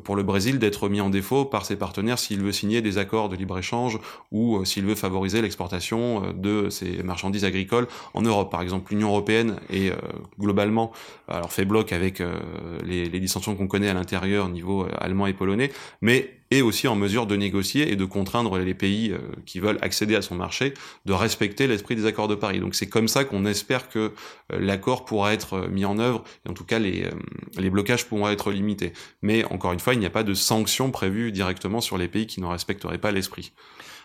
pour 0.03 0.15
le 0.15 0.23
Brésil 0.23 0.59
d'être 0.59 0.89
mis 0.89 1.01
en 1.01 1.09
défaut 1.09 1.45
par 1.45 1.65
ses 1.65 1.75
partenaires 1.75 2.19
s'il 2.19 2.41
veut 2.41 2.51
signer 2.51 2.81
des 2.81 2.97
accords 2.97 3.29
de 3.29 3.35
libre-échange 3.35 3.99
ou 4.31 4.57
euh, 4.57 4.65
s'il 4.65 4.85
veut 4.85 4.95
favoriser 4.95 5.41
l'exportation 5.41 6.23
euh, 6.23 6.33
de 6.33 6.69
ses 6.69 7.03
marchandises 7.03 7.45
agricoles 7.45 7.87
en 8.13 8.21
Europe. 8.21 8.51
Par 8.51 8.61
exemple, 8.61 8.91
l'Union 8.91 9.09
européenne 9.09 9.57
est 9.69 9.91
euh, 9.91 9.95
globalement 10.39 10.91
alors 11.27 11.51
fait 11.51 11.65
bloc 11.65 11.91
avec 11.91 12.21
les, 12.83 13.05
les 13.05 13.19
dissensions 13.19 13.55
qu'on 13.55 13.67
connaît 13.67 13.89
à 13.89 13.93
l'intérieur 13.93 14.45
au 14.45 14.49
niveau 14.49 14.87
allemand 14.99 15.27
et 15.27 15.33
polonais, 15.33 15.71
mais 16.01 16.36
et 16.51 16.61
aussi 16.61 16.87
en 16.87 16.95
mesure 16.95 17.27
de 17.27 17.35
négocier 17.35 17.91
et 17.91 17.95
de 17.95 18.05
contraindre 18.05 18.57
les 18.57 18.73
pays 18.73 19.11
euh, 19.11 19.17
qui 19.45 19.59
veulent 19.59 19.79
accéder 19.81 20.15
à 20.15 20.21
son 20.21 20.35
marché 20.35 20.73
de 21.05 21.13
respecter 21.13 21.67
l'esprit 21.67 21.95
des 21.95 22.05
accords 22.05 22.27
de 22.27 22.35
Paris. 22.35 22.59
Donc 22.59 22.75
c'est 22.75 22.87
comme 22.87 23.07
ça 23.07 23.25
qu'on 23.25 23.45
espère 23.45 23.89
que 23.89 24.13
euh, 24.53 24.59
l'accord 24.59 25.05
pourra 25.05 25.33
être 25.33 25.53
euh, 25.53 25.67
mis 25.67 25.85
en 25.85 25.99
œuvre 25.99 26.23
et 26.45 26.49
en 26.49 26.53
tout 26.53 26.63
cas 26.63 26.79
les, 26.79 27.09
les 27.57 27.69
blocages 27.69 28.05
pourront 28.05 28.29
être 28.29 28.51
limités. 28.51 28.93
Mais 29.21 29.43
encore 29.45 29.73
une 29.73 29.79
fois, 29.79 29.93
il 29.93 29.99
n'y 29.99 30.05
a 30.05 30.11
pas 30.11 30.23
de 30.23 30.33
sanctions 30.33 30.91
prévues 30.91 31.31
directement 31.31 31.81
sur 31.81 31.97
les 31.97 32.07
pays 32.07 32.27
qui 32.27 32.41
ne 32.41 32.45
respecteraient 32.45 32.97
pas 32.97 33.11
l'esprit. 33.11 33.51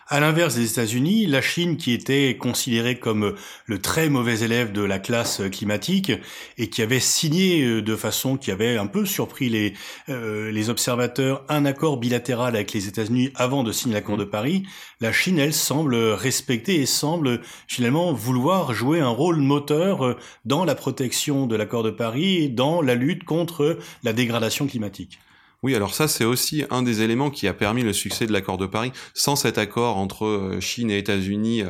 À 0.09 0.19
l'inverse 0.19 0.55
des 0.55 0.69
États-Unis, 0.69 1.27
la 1.27 1.41
Chine, 1.41 1.77
qui 1.77 1.93
était 1.93 2.35
considérée 2.37 2.99
comme 2.99 3.35
le 3.65 3.79
très 3.79 4.09
mauvais 4.09 4.41
élève 4.41 4.73
de 4.73 4.81
la 4.81 4.99
classe 4.99 5.41
climatique 5.49 6.11
et 6.57 6.69
qui 6.69 6.81
avait 6.81 6.99
signé 6.99 7.63
euh, 7.63 7.81
de 7.81 7.95
façon 7.95 8.35
qui 8.35 8.51
avait 8.51 8.75
un 8.75 8.85
peu 8.85 9.05
surpris 9.05 9.47
les, 9.47 9.73
euh, 10.09 10.51
les 10.51 10.69
observateurs 10.69 11.45
un 11.47 11.63
accord 11.63 11.95
bilatéral 11.97 12.55
avec 12.55 12.73
les 12.73 12.89
États-Unis 12.89 13.31
avant 13.35 13.63
de 13.63 13.71
signer 13.71 13.95
l'accord 13.95 14.17
de 14.17 14.25
Paris, 14.25 14.63
la 14.99 15.13
Chine, 15.13 15.39
elle, 15.39 15.53
semble 15.53 15.95
respecter 15.95 16.81
et 16.81 16.85
semble 16.85 17.39
finalement 17.67 18.11
vouloir 18.11 18.73
jouer 18.73 18.99
un 18.99 19.07
rôle 19.07 19.37
moteur 19.37 20.05
euh, 20.05 20.17
dans 20.43 20.65
la 20.65 20.75
protection 20.75 21.47
de 21.47 21.55
l'accord 21.55 21.83
de 21.83 21.91
Paris 21.91 22.43
et 22.43 22.49
dans 22.49 22.81
la 22.81 22.95
lutte 22.95 23.23
contre 23.23 23.77
la 24.03 24.11
dégradation 24.11 24.67
climatique. 24.67 25.19
Oui, 25.63 25.75
alors 25.75 25.93
ça, 25.93 26.09
c'est 26.09 26.25
aussi 26.25 26.65
un 26.69 26.83
des 26.83 27.01
éléments 27.01 27.29
qui 27.29 27.47
a 27.47 27.53
permis 27.53 27.83
le 27.83 27.93
succès 27.93 28.27
de 28.27 28.33
l'accord 28.33 28.57
de 28.57 28.65
Paris. 28.65 28.91
Sans 29.13 29.37
cet 29.37 29.57
accord 29.57 29.97
entre 29.97 30.25
euh, 30.25 30.59
Chine 30.59 30.91
et 30.91 30.97
États-Unis, 30.97 31.63
euh, 31.63 31.67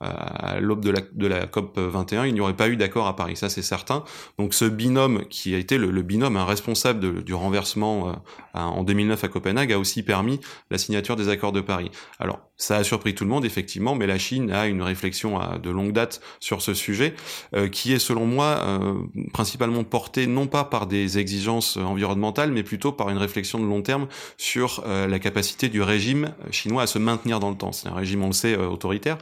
à 0.00 0.60
l'aube 0.60 0.84
de 0.84 0.90
la, 0.90 1.00
de 1.12 1.26
la 1.26 1.46
COP 1.46 1.78
21, 1.78 2.26
il 2.26 2.34
n'y 2.34 2.40
aurait 2.40 2.56
pas 2.56 2.68
eu 2.68 2.76
d'accord 2.76 3.06
à 3.06 3.16
Paris. 3.16 3.36
Ça, 3.36 3.48
c'est 3.48 3.62
certain. 3.62 4.04
Donc, 4.38 4.54
ce 4.54 4.64
binôme 4.64 5.26
qui 5.28 5.54
a 5.54 5.58
été 5.58 5.76
le, 5.78 6.02
binôme 6.02 6.36
un 6.36 6.44
responsable 6.44 7.22
du 7.22 7.34
renversement 7.34 8.22
en 8.54 8.82
2009 8.82 9.24
à 9.24 9.28
Copenhague 9.28 9.72
a 9.72 9.78
aussi 9.78 10.02
permis 10.02 10.40
la 10.70 10.78
signature 10.78 11.16
des 11.16 11.28
accords 11.28 11.52
de 11.52 11.60
Paris. 11.60 11.90
Alors, 12.18 12.40
ça 12.60 12.76
a 12.76 12.84
surpris 12.84 13.14
tout 13.14 13.24
le 13.24 13.30
monde, 13.30 13.46
effectivement, 13.46 13.94
mais 13.94 14.06
la 14.06 14.18
Chine 14.18 14.50
a 14.50 14.66
une 14.66 14.82
réflexion 14.82 15.40
à 15.40 15.58
de 15.58 15.70
longue 15.70 15.92
date 15.92 16.20
sur 16.40 16.60
ce 16.60 16.74
sujet, 16.74 17.14
euh, 17.56 17.68
qui 17.68 17.94
est, 17.94 17.98
selon 17.98 18.26
moi, 18.26 18.60
euh, 18.62 18.94
principalement 19.32 19.82
portée 19.82 20.26
non 20.26 20.46
pas 20.46 20.64
par 20.64 20.86
des 20.86 21.18
exigences 21.18 21.78
environnementales, 21.78 22.52
mais 22.52 22.62
plutôt 22.62 22.92
par 22.92 23.08
une 23.08 23.16
réflexion 23.16 23.58
de 23.58 23.64
long 23.64 23.80
terme 23.80 24.08
sur 24.36 24.84
euh, 24.86 25.06
la 25.06 25.18
capacité 25.18 25.70
du 25.70 25.80
régime 25.80 26.34
chinois 26.50 26.82
à 26.82 26.86
se 26.86 26.98
maintenir 26.98 27.40
dans 27.40 27.48
le 27.50 27.56
temps. 27.56 27.72
C'est 27.72 27.88
un 27.88 27.94
régime, 27.94 28.22
on 28.22 28.28
le 28.28 28.32
sait, 28.32 28.56
autoritaire, 28.56 29.16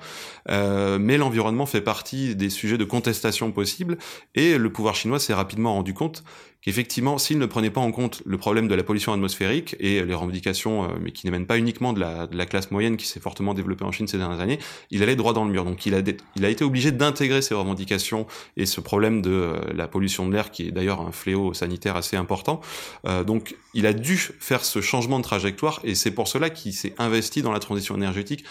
mais 0.98 1.16
l'environnement 1.16 1.66
fait 1.66 1.80
partie 1.80 2.36
des 2.36 2.50
sujets 2.50 2.78
de 2.78 2.84
contestation 2.84 3.52
possibles, 3.52 3.98
et 4.34 4.58
le 4.58 4.72
pouvoir 4.72 4.94
chinois 4.94 5.18
s'est 5.18 5.34
rapidement 5.34 5.74
rendu 5.74 5.94
compte 5.94 6.24
qu'effectivement, 6.62 7.18
s'il 7.18 7.38
ne 7.38 7.46
prenait 7.46 7.70
pas 7.70 7.80
en 7.80 7.92
compte 7.92 8.22
le 8.26 8.36
problème 8.36 8.68
de 8.68 8.74
la 8.74 8.82
pollution 8.82 9.12
atmosphérique 9.12 9.76
et 9.80 10.04
les 10.04 10.14
revendications, 10.14 10.84
euh, 10.84 10.88
mais 11.00 11.12
qui 11.12 11.26
n'émènent 11.26 11.46
pas 11.46 11.56
uniquement 11.56 11.92
de 11.92 12.00
la, 12.00 12.46
classe 12.46 12.70
moyenne 12.70 12.96
qui 12.96 13.06
s'est 13.06 13.20
fortement 13.20 13.54
développée 13.54 13.84
en 13.84 13.92
Chine 13.92 14.08
ces 14.08 14.18
dernières 14.18 14.40
années, 14.40 14.58
il 14.90 15.02
allait 15.02 15.16
droit 15.16 15.32
dans 15.32 15.44
le 15.44 15.50
mur. 15.50 15.64
Donc 15.64 15.86
il 15.86 15.94
a, 15.94 16.02
il 16.36 16.44
été 16.44 16.64
obligé 16.64 16.92
d'intégrer 16.92 17.42
ces 17.42 17.54
revendications 17.54 18.26
et 18.56 18.66
ce 18.66 18.80
problème 18.80 19.22
de 19.22 19.30
euh, 19.30 19.60
la 19.74 19.88
pollution 19.88 20.26
de 20.26 20.34
l'air, 20.34 20.50
qui 20.50 20.68
est 20.68 20.70
d'ailleurs 20.70 21.00
un 21.00 21.12
fléau 21.12 21.54
sanitaire 21.54 21.96
assez 21.96 22.16
important. 22.16 22.60
Euh, 23.06 23.24
donc 23.24 23.56
il 23.74 23.86
a 23.86 23.92
dû 23.92 24.16
faire 24.16 24.64
ce 24.64 24.80
changement 24.80 25.18
de 25.18 25.24
trajectoire 25.24 25.80
et 25.84 25.94
c'est 25.94 26.10
pour 26.10 26.26
cela 26.26 26.50
qu'il 26.50 26.72
s'est 26.72 26.94
investi 26.98 27.42
dans 27.42 27.52
la 27.52 27.60
transition 27.60 27.94
énergétique 27.96 28.44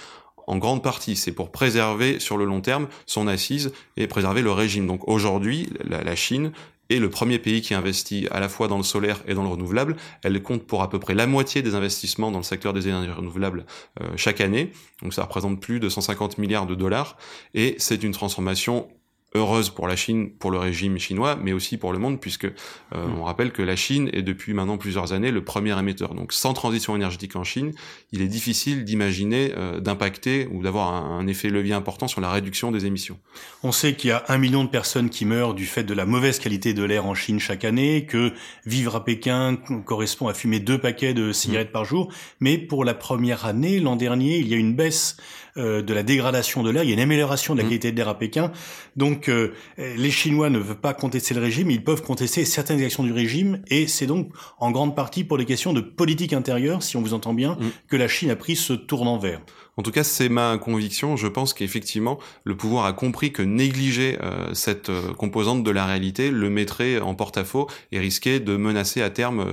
en 0.47 0.57
grande 0.57 0.81
partie, 0.81 1.15
c'est 1.15 1.33
pour 1.33 1.51
préserver 1.51 2.19
sur 2.19 2.37
le 2.37 2.45
long 2.45 2.61
terme 2.61 2.87
son 3.05 3.27
assise 3.27 3.73
et 3.97 4.07
préserver 4.07 4.41
le 4.41 4.51
régime. 4.51 4.87
Donc 4.87 5.07
aujourd'hui, 5.07 5.69
la, 5.83 6.15
Chine 6.15 6.53
est 6.89 6.99
le 6.99 7.09
premier 7.09 7.37
pays 7.37 7.61
qui 7.61 7.73
investit 7.73 8.27
à 8.31 8.39
la 8.39 8.47
fois 8.47 8.69
dans 8.69 8.77
le 8.77 8.83
solaire 8.83 9.21
et 9.27 9.33
dans 9.33 9.43
le 9.43 9.49
renouvelable. 9.49 9.97
Elle 10.23 10.41
compte 10.41 10.63
pour 10.63 10.81
à 10.81 10.89
peu 10.89 10.99
près 10.99 11.13
la 11.13 11.27
moitié 11.27 11.61
des 11.61 11.75
investissements 11.75 12.31
dans 12.31 12.37
le 12.37 12.45
secteur 12.45 12.71
des 12.71 12.87
énergies 12.87 13.11
renouvelables 13.11 13.65
euh, 14.01 14.07
chaque 14.15 14.39
année. 14.39 14.71
Donc 15.03 15.13
ça 15.13 15.23
représente 15.23 15.59
plus 15.59 15.81
de 15.81 15.89
150 15.89 16.37
milliards 16.37 16.65
de 16.65 16.75
dollars. 16.75 17.17
Et 17.53 17.75
c'est 17.77 18.03
une 18.03 18.13
transformation 18.13 18.87
heureuse 19.35 19.69
pour 19.69 19.87
la 19.87 19.95
Chine, 19.95 20.31
pour 20.31 20.51
le 20.51 20.57
régime 20.57 20.97
chinois, 20.97 21.37
mais 21.41 21.53
aussi 21.53 21.77
pour 21.77 21.91
le 21.91 21.99
monde, 21.99 22.19
puisque 22.19 22.45
euh, 22.45 22.51
mm. 22.93 23.19
on 23.19 23.23
rappelle 23.23 23.51
que 23.51 23.61
la 23.61 23.75
Chine 23.75 24.09
est 24.13 24.21
depuis 24.21 24.53
maintenant 24.53 24.77
plusieurs 24.77 25.13
années 25.13 25.31
le 25.31 25.43
premier 25.43 25.77
émetteur. 25.77 26.13
Donc 26.13 26.33
sans 26.33 26.53
transition 26.53 26.95
énergétique 26.95 27.35
en 27.35 27.43
Chine, 27.43 27.73
il 28.11 28.21
est 28.21 28.27
difficile 28.27 28.85
d'imaginer 28.85 29.53
euh, 29.57 29.79
d'impacter 29.79 30.47
ou 30.51 30.63
d'avoir 30.63 30.93
un, 30.93 31.27
effet 31.27 31.49
levier 31.49 31.73
important 31.73 32.07
sur 32.07 32.21
la 32.21 32.31
réduction 32.31 32.71
des 32.71 32.85
émissions. 32.85 33.19
On 33.61 33.73
sait 33.73 33.95
qu'il 33.95 34.11
y 34.11 34.13
a 34.13 34.23
un 34.29 34.37
million 34.37 34.63
de 34.63 34.69
personnes 34.69 35.09
qui 35.09 35.25
meurent 35.25 35.53
du 35.53 35.65
fait 35.65 35.83
de 35.83 35.93
la 35.93 36.05
mauvaise 36.05 36.39
qualité 36.39 36.73
de 36.73 36.83
l'air 36.83 37.05
en 37.05 37.15
Chine 37.15 37.39
chaque 37.39 37.65
année, 37.65 38.05
que 38.05 38.31
vivre 38.65 38.95
à 38.95 39.03
Pékin 39.03 39.57
correspond 39.85 40.29
à 40.29 40.33
fumer 40.33 40.61
deux 40.61 40.77
paquets 40.77 41.13
de 41.13 41.33
cigarettes 41.33 41.69
mm. 41.69 41.73
par 41.73 41.83
jour, 41.83 42.13
mais 42.39 42.57
pour 42.57 42.85
la 42.85 42.93
première 42.93 43.45
année, 43.45 43.81
l'an 43.81 43.97
dernier, 43.97 44.37
il 44.37 44.47
y 44.47 44.53
a 44.53 44.57
une 44.57 44.73
baisse 44.73 45.17
euh, 45.57 45.81
de 45.81 45.93
la 45.93 46.03
dégradation 46.03 46.63
de 46.63 46.69
l'air, 46.69 46.83
il 46.83 46.89
y 46.89 46.91
a 46.91 46.93
une 46.93 46.99
amélioration 46.99 47.53
de 47.53 47.59
la 47.59 47.65
mmh. 47.65 47.69
qualité 47.69 47.91
de 47.91 47.97
l'air 47.97 48.07
à 48.07 48.17
Pékin. 48.17 48.51
Donc 48.95 49.29
euh, 49.29 49.53
les 49.77 50.11
Chinois 50.11 50.49
ne 50.49 50.59
veulent 50.59 50.75
pas 50.75 50.93
contester 50.93 51.33
le 51.33 51.41
régime, 51.41 51.71
ils 51.71 51.83
peuvent 51.83 52.01
contester 52.01 52.45
certaines 52.45 52.83
actions 52.83 53.03
du 53.03 53.11
régime, 53.11 53.61
et 53.67 53.87
c'est 53.87 54.07
donc 54.07 54.31
en 54.59 54.71
grande 54.71 54.95
partie 54.95 55.23
pour 55.23 55.37
des 55.37 55.45
questions 55.45 55.73
de 55.73 55.81
politique 55.81 56.33
intérieure, 56.33 56.83
si 56.83 56.97
on 56.97 57.01
vous 57.01 57.13
entend 57.13 57.33
bien, 57.33 57.53
mmh. 57.53 57.65
que 57.87 57.95
la 57.95 58.07
Chine 58.07 58.29
a 58.29 58.35
pris 58.35 58.55
ce 58.55 58.73
tournant 58.73 59.17
vert. 59.17 59.41
En 59.79 59.83
tout 59.83 59.91
cas, 59.91 60.03
c'est 60.03 60.29
ma 60.29 60.57
conviction. 60.57 61.15
Je 61.17 61.27
pense 61.27 61.53
qu'effectivement, 61.53 62.17
le 62.43 62.57
pouvoir 62.57 62.85
a 62.85 62.93
compris 62.93 63.31
que 63.31 63.43
négliger 63.43 64.17
euh, 64.23 64.53
cette 64.55 64.91
composante 65.17 65.63
de 65.63 65.69
la 65.69 65.85
réalité 65.85 66.31
le 66.31 66.49
mettrait 66.49 66.99
en 66.99 67.13
porte-à-faux 67.13 67.67
et 67.91 67.99
risquait 67.99 68.39
de 68.39 68.57
menacer 68.57 69.03
à 69.03 69.11
terme 69.11 69.45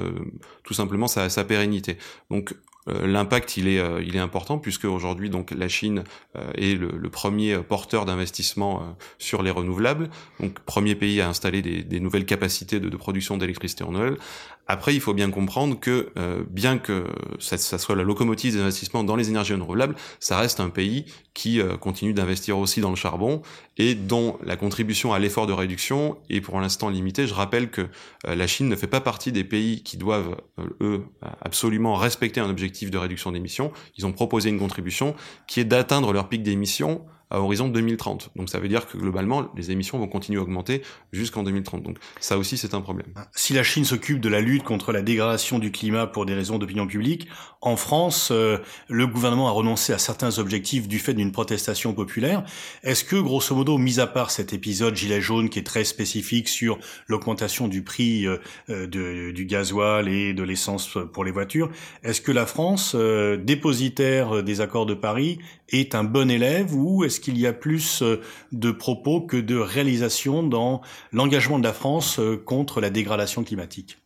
tout 0.62 0.72
simplement 0.72 1.08
sa, 1.08 1.28
sa 1.28 1.44
pérennité. 1.44 1.98
Donc, 2.30 2.54
euh, 2.88 3.06
l'impact 3.06 3.56
il 3.56 3.66
est 3.66 3.78
euh, 3.78 4.02
il 4.02 4.14
est 4.14 4.20
important 4.20 4.58
puisque 4.58 4.84
aujourd'hui 4.84 5.30
donc 5.30 5.52
la 5.52 5.68
Chine 5.68 6.04
euh, 6.36 6.52
est 6.54 6.74
le, 6.78 7.08
premier 7.08 7.58
porteur 7.58 8.04
d'investissement 8.04 8.96
sur 9.18 9.42
les 9.42 9.50
renouvelables. 9.50 10.10
Donc 10.40 10.58
premier 10.60 10.96
pays 10.96 11.20
à 11.20 11.28
installer 11.28 11.62
des, 11.62 12.00
nouvelles 12.00 12.26
capacités 12.26 12.80
de, 12.80 12.96
production 12.96 13.36
d'électricité 13.36 13.84
renouvelable 13.84 14.18
après, 14.66 14.94
il 14.94 15.00
faut 15.00 15.12
bien 15.12 15.30
comprendre 15.30 15.78
que 15.78 16.10
euh, 16.16 16.42
bien 16.48 16.78
que 16.78 17.04
ça, 17.38 17.58
ça, 17.58 17.76
soit 17.76 17.96
la 17.96 18.02
locomotive 18.02 18.54
des 18.54 18.60
investissements 18.60 19.04
dans 19.04 19.16
les 19.16 19.28
énergies 19.28 19.52
renouvelables, 19.52 19.94
ça 20.20 20.38
reste 20.38 20.58
un 20.60 20.70
pays 20.70 21.04
qui 21.34 21.60
euh, 21.60 21.76
continue 21.76 22.14
d'investir 22.14 22.56
aussi 22.58 22.80
dans 22.80 22.90
le 22.90 22.96
charbon 22.96 23.42
et 23.76 23.94
dont 23.94 24.38
la 24.44 24.56
contribution 24.56 25.12
à 25.12 25.18
l'effort 25.18 25.46
de 25.46 25.52
réduction 25.52 26.18
est 26.30 26.40
pour 26.40 26.60
l'instant 26.60 26.88
limitée. 26.88 27.26
Je 27.26 27.34
rappelle 27.34 27.70
que 27.70 27.88
euh, 28.26 28.34
la 28.34 28.46
Chine 28.46 28.68
ne 28.68 28.76
fait 28.76 28.86
pas 28.86 29.00
partie 29.00 29.32
des 29.32 29.44
pays 29.44 29.82
qui 29.82 29.96
doivent, 29.96 30.36
eux, 30.80 31.04
absolument 31.40 31.94
respecter 31.96 32.40
un 32.40 32.50
objectif 32.50 32.90
de 32.90 32.98
réduction 32.98 33.32
d'émissions. 33.32 33.72
Ils 33.96 34.06
ont 34.06 34.12
proposé 34.12 34.50
une 34.50 34.58
contribution 34.58 35.14
qui 35.46 35.60
est 35.60 35.64
d'atteindre 35.64 36.12
leur 36.12 36.28
pic 36.28 36.42
d'émissions 36.42 37.04
à 37.34 37.40
horizon 37.40 37.68
2030. 37.68 38.30
Donc 38.36 38.48
ça 38.48 38.60
veut 38.60 38.68
dire 38.68 38.86
que 38.86 38.96
globalement, 38.96 39.50
les 39.56 39.70
émissions 39.70 39.98
vont 39.98 40.06
continuer 40.06 40.38
à 40.38 40.42
augmenter 40.42 40.82
jusqu'en 41.12 41.42
2030. 41.42 41.82
Donc 41.82 41.98
ça 42.20 42.38
aussi, 42.38 42.56
c'est 42.56 42.74
un 42.74 42.80
problème. 42.80 43.08
Si 43.34 43.52
la 43.52 43.62
Chine 43.62 43.84
s'occupe 43.84 44.20
de 44.20 44.28
la 44.28 44.40
lutte 44.40 44.62
contre 44.62 44.92
la 44.92 45.02
dégradation 45.02 45.58
du 45.58 45.72
climat 45.72 46.06
pour 46.06 46.26
des 46.26 46.34
raisons 46.34 46.58
d'opinion 46.58 46.86
publique, 46.86 47.28
en 47.60 47.76
France, 47.76 48.28
euh, 48.30 48.58
le 48.88 49.06
gouvernement 49.06 49.48
a 49.48 49.50
renoncé 49.50 49.92
à 49.92 49.98
certains 49.98 50.38
objectifs 50.38 50.86
du 50.86 50.98
fait 50.98 51.14
d'une 51.14 51.32
protestation 51.32 51.94
populaire. 51.94 52.44
Est-ce 52.82 53.04
que, 53.04 53.16
grosso 53.16 53.54
modo, 53.54 53.78
mis 53.78 54.00
à 54.00 54.06
part 54.06 54.30
cet 54.30 54.52
épisode 54.52 54.94
gilet 54.94 55.20
jaune 55.20 55.48
qui 55.48 55.58
est 55.58 55.64
très 55.64 55.84
spécifique 55.84 56.48
sur 56.48 56.78
l'augmentation 57.08 57.66
du 57.66 57.82
prix 57.82 58.26
euh, 58.26 58.36
euh, 58.68 59.32
du 59.32 59.46
gasoil 59.46 60.08
et 60.08 60.34
de 60.34 60.42
l'essence 60.42 60.98
pour 61.12 61.24
les 61.24 61.30
voitures, 61.30 61.70
est-ce 62.02 62.20
que 62.20 62.32
la 62.32 62.46
France, 62.46 62.94
dépositaire 62.94 64.42
des 64.42 64.60
accords 64.60 64.86
de 64.86 64.94
Paris, 64.94 65.38
est 65.68 65.94
un 65.94 66.04
bon 66.04 66.30
élève 66.30 66.74
ou 66.74 67.04
est-ce 67.04 67.20
qu'il 67.20 67.38
y 67.38 67.46
a 67.46 67.52
plus 67.52 68.02
euh, 68.02 68.20
de 68.52 68.70
propos 68.70 69.20
que 69.20 69.36
de 69.36 69.56
réalisations 69.56 70.42
dans 70.42 70.82
l'engagement 71.12 71.58
de 71.58 71.64
la 71.64 71.72
France 71.72 72.18
euh, 72.18 72.36
contre 72.36 72.80
la 72.80 72.90
dégradation 72.90 73.44
climatique? 73.44 73.98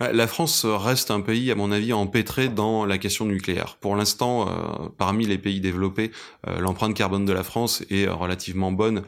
La 0.00 0.26
France 0.26 0.64
reste 0.64 1.12
un 1.12 1.20
pays, 1.20 1.52
à 1.52 1.54
mon 1.54 1.70
avis, 1.70 1.92
empêtré 1.92 2.48
dans 2.48 2.84
la 2.84 2.98
question 2.98 3.24
nucléaire. 3.24 3.76
Pour 3.80 3.94
l'instant, 3.94 4.48
euh, 4.48 4.88
parmi 4.98 5.26
les 5.26 5.38
pays 5.38 5.60
développés, 5.60 6.10
l'empreinte 6.58 6.94
carbone 6.94 7.24
de 7.24 7.32
la 7.32 7.44
France 7.44 7.84
est 7.88 8.08
relativement 8.08 8.72
bonne 8.72 9.04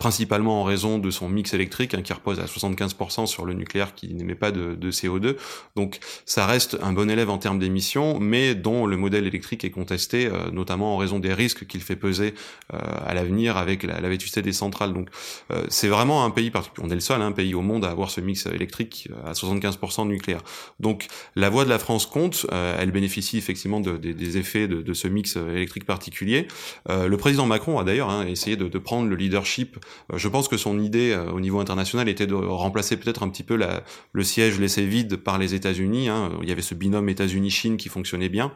principalement 0.00 0.62
en 0.62 0.64
raison 0.64 0.98
de 0.98 1.10
son 1.10 1.28
mix 1.28 1.52
électrique 1.52 1.92
hein, 1.92 2.00
qui 2.00 2.14
repose 2.14 2.40
à 2.40 2.46
75% 2.46 3.26
sur 3.26 3.44
le 3.44 3.52
nucléaire 3.52 3.94
qui 3.94 4.14
n'émet 4.14 4.34
pas 4.34 4.50
de, 4.50 4.74
de, 4.74 4.90
CO2. 4.90 5.36
Donc 5.76 5.98
ça 6.24 6.46
reste 6.46 6.78
un 6.82 6.92
bon 6.92 7.10
élève 7.10 7.28
en 7.28 7.36
termes 7.36 7.58
d'émissions, 7.58 8.18
mais 8.18 8.54
dont 8.54 8.86
le 8.86 8.96
modèle 8.96 9.26
électrique 9.26 9.62
est 9.62 9.70
contesté, 9.70 10.26
euh, 10.26 10.50
notamment 10.50 10.94
en 10.94 10.96
raison 10.96 11.18
des 11.18 11.34
risques 11.34 11.66
qu'il 11.66 11.82
fait 11.82 11.96
peser 11.96 12.32
euh, 12.72 12.78
à 13.06 13.12
l'avenir 13.12 13.58
avec 13.58 13.82
la, 13.82 14.00
la, 14.00 14.08
vétusté 14.08 14.40
des 14.40 14.54
centrales. 14.54 14.94
Donc 14.94 15.10
euh, 15.52 15.64
c'est 15.68 15.88
vraiment 15.88 16.24
un 16.24 16.30
pays 16.30 16.50
particulier. 16.50 16.86
On 16.88 16.90
est 16.90 16.94
le 16.94 17.00
seul 17.00 17.20
hein, 17.20 17.32
pays 17.32 17.54
au 17.54 17.60
monde 17.60 17.84
à 17.84 17.90
avoir 17.90 18.10
ce 18.10 18.22
mix 18.22 18.46
électrique 18.46 19.10
à 19.26 19.32
75% 19.32 20.08
nucléaire. 20.08 20.40
Donc 20.80 21.08
la 21.36 21.50
voix 21.50 21.66
de 21.66 21.70
la 21.70 21.78
France 21.78 22.06
compte, 22.06 22.46
elle 22.50 22.90
bénéficie 22.90 23.36
effectivement 23.36 23.80
de, 23.80 23.98
des 23.98 24.38
effets 24.38 24.66
de, 24.66 24.94
ce 24.94 25.08
mix 25.08 25.36
électrique 25.36 25.84
particulier. 25.84 26.48
le 26.88 27.16
président 27.16 27.44
Macron 27.44 27.78
a 27.78 27.84
d'ailleurs 27.84 28.08
hein, 28.08 28.26
essayé 28.26 28.56
de, 28.56 28.78
prendre 28.78 29.08
le 29.08 29.16
leadership 29.16 29.76
euh, 29.76 29.89
je 30.14 30.28
pense 30.28 30.48
que 30.48 30.56
son 30.56 30.78
idée 30.80 31.12
euh, 31.12 31.30
au 31.30 31.40
niveau 31.40 31.60
international 31.60 32.08
était 32.08 32.26
de 32.26 32.34
remplacer 32.34 32.96
peut-être 32.96 33.22
un 33.22 33.28
petit 33.28 33.42
peu 33.42 33.56
la, 33.56 33.82
le 34.12 34.24
siège 34.24 34.58
laissé 34.58 34.84
vide 34.84 35.16
par 35.16 35.38
les 35.38 35.54
États-Unis. 35.54 36.08
Hein. 36.08 36.30
Il 36.42 36.48
y 36.48 36.52
avait 36.52 36.62
ce 36.62 36.74
binôme 36.74 37.08
États-Unis-Chine 37.08 37.76
qui 37.76 37.88
fonctionnait 37.88 38.28
bien. 38.28 38.52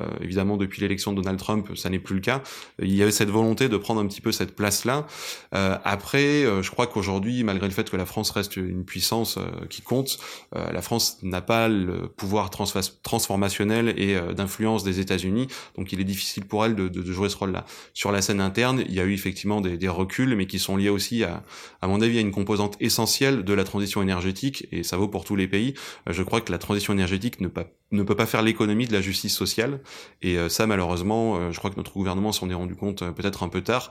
Euh, 0.00 0.06
évidemment, 0.20 0.56
depuis 0.56 0.82
l'élection 0.82 1.12
de 1.12 1.20
Donald 1.22 1.38
Trump, 1.38 1.70
ça 1.74 1.88
n'est 1.88 1.98
plus 1.98 2.16
le 2.16 2.20
cas. 2.20 2.42
Il 2.80 2.94
y 2.94 3.02
avait 3.02 3.12
cette 3.12 3.30
volonté 3.30 3.68
de 3.68 3.76
prendre 3.76 4.00
un 4.00 4.06
petit 4.06 4.20
peu 4.20 4.32
cette 4.32 4.54
place-là. 4.54 5.06
Euh, 5.54 5.76
après, 5.84 6.44
je 6.62 6.70
crois 6.70 6.86
qu'aujourd'hui, 6.86 7.44
malgré 7.44 7.66
le 7.66 7.72
fait 7.72 7.88
que 7.88 7.96
la 7.96 8.06
France 8.06 8.30
reste 8.30 8.56
une 8.56 8.84
puissance 8.84 9.38
qui 9.70 9.82
compte, 9.82 10.18
la 10.54 10.82
France 10.82 11.18
n'a 11.22 11.40
pas 11.40 11.68
le 11.68 12.08
pouvoir 12.08 12.50
transformationnel 12.50 13.94
et 13.96 14.18
d'influence 14.34 14.84
des 14.84 15.00
États-Unis. 15.00 15.48
Donc, 15.76 15.92
il 15.92 16.00
est 16.00 16.04
difficile 16.04 16.44
pour 16.44 16.64
elle 16.64 16.74
de, 16.74 16.88
de, 16.88 17.12
jouer 17.12 17.28
ce 17.28 17.36
rôle-là. 17.36 17.64
Sur 17.94 18.12
la 18.12 18.22
scène 18.22 18.40
interne, 18.40 18.82
il 18.86 18.94
y 18.94 19.00
a 19.00 19.04
eu 19.04 19.12
effectivement 19.12 19.60
des, 19.60 19.78
des 19.78 19.88
reculs, 19.88 20.36
mais 20.36 20.46
qui 20.46 20.58
sont 20.58 20.75
sont 20.76 20.82
liées 20.82 20.90
aussi 20.90 21.24
à, 21.24 21.42
à 21.80 21.86
mon 21.88 22.00
avis, 22.00 22.18
à 22.18 22.20
une 22.20 22.32
composante 22.32 22.76
essentielle 22.80 23.44
de 23.44 23.52
la 23.54 23.64
transition 23.64 24.02
énergétique, 24.02 24.66
et 24.72 24.82
ça 24.82 24.96
vaut 24.96 25.08
pour 25.08 25.24
tous 25.24 25.36
les 25.36 25.48
pays. 25.48 25.74
Je 26.08 26.22
crois 26.22 26.40
que 26.40 26.52
la 26.52 26.58
transition 26.58 26.92
énergétique 26.92 27.40
ne, 27.40 27.48
pas, 27.48 27.64
ne 27.92 28.02
peut 28.02 28.14
pas 28.14 28.26
faire 28.26 28.42
l'économie 28.42 28.86
de 28.86 28.92
la 28.92 29.00
justice 29.00 29.34
sociale, 29.34 29.80
et 30.22 30.36
ça, 30.48 30.66
malheureusement, 30.66 31.52
je 31.52 31.58
crois 31.58 31.70
que 31.70 31.76
notre 31.76 31.92
gouvernement 31.92 32.32
s'en 32.32 32.50
est 32.50 32.54
rendu 32.54 32.74
compte 32.74 33.02
peut-être 33.12 33.42
un 33.42 33.48
peu 33.48 33.62
tard, 33.62 33.90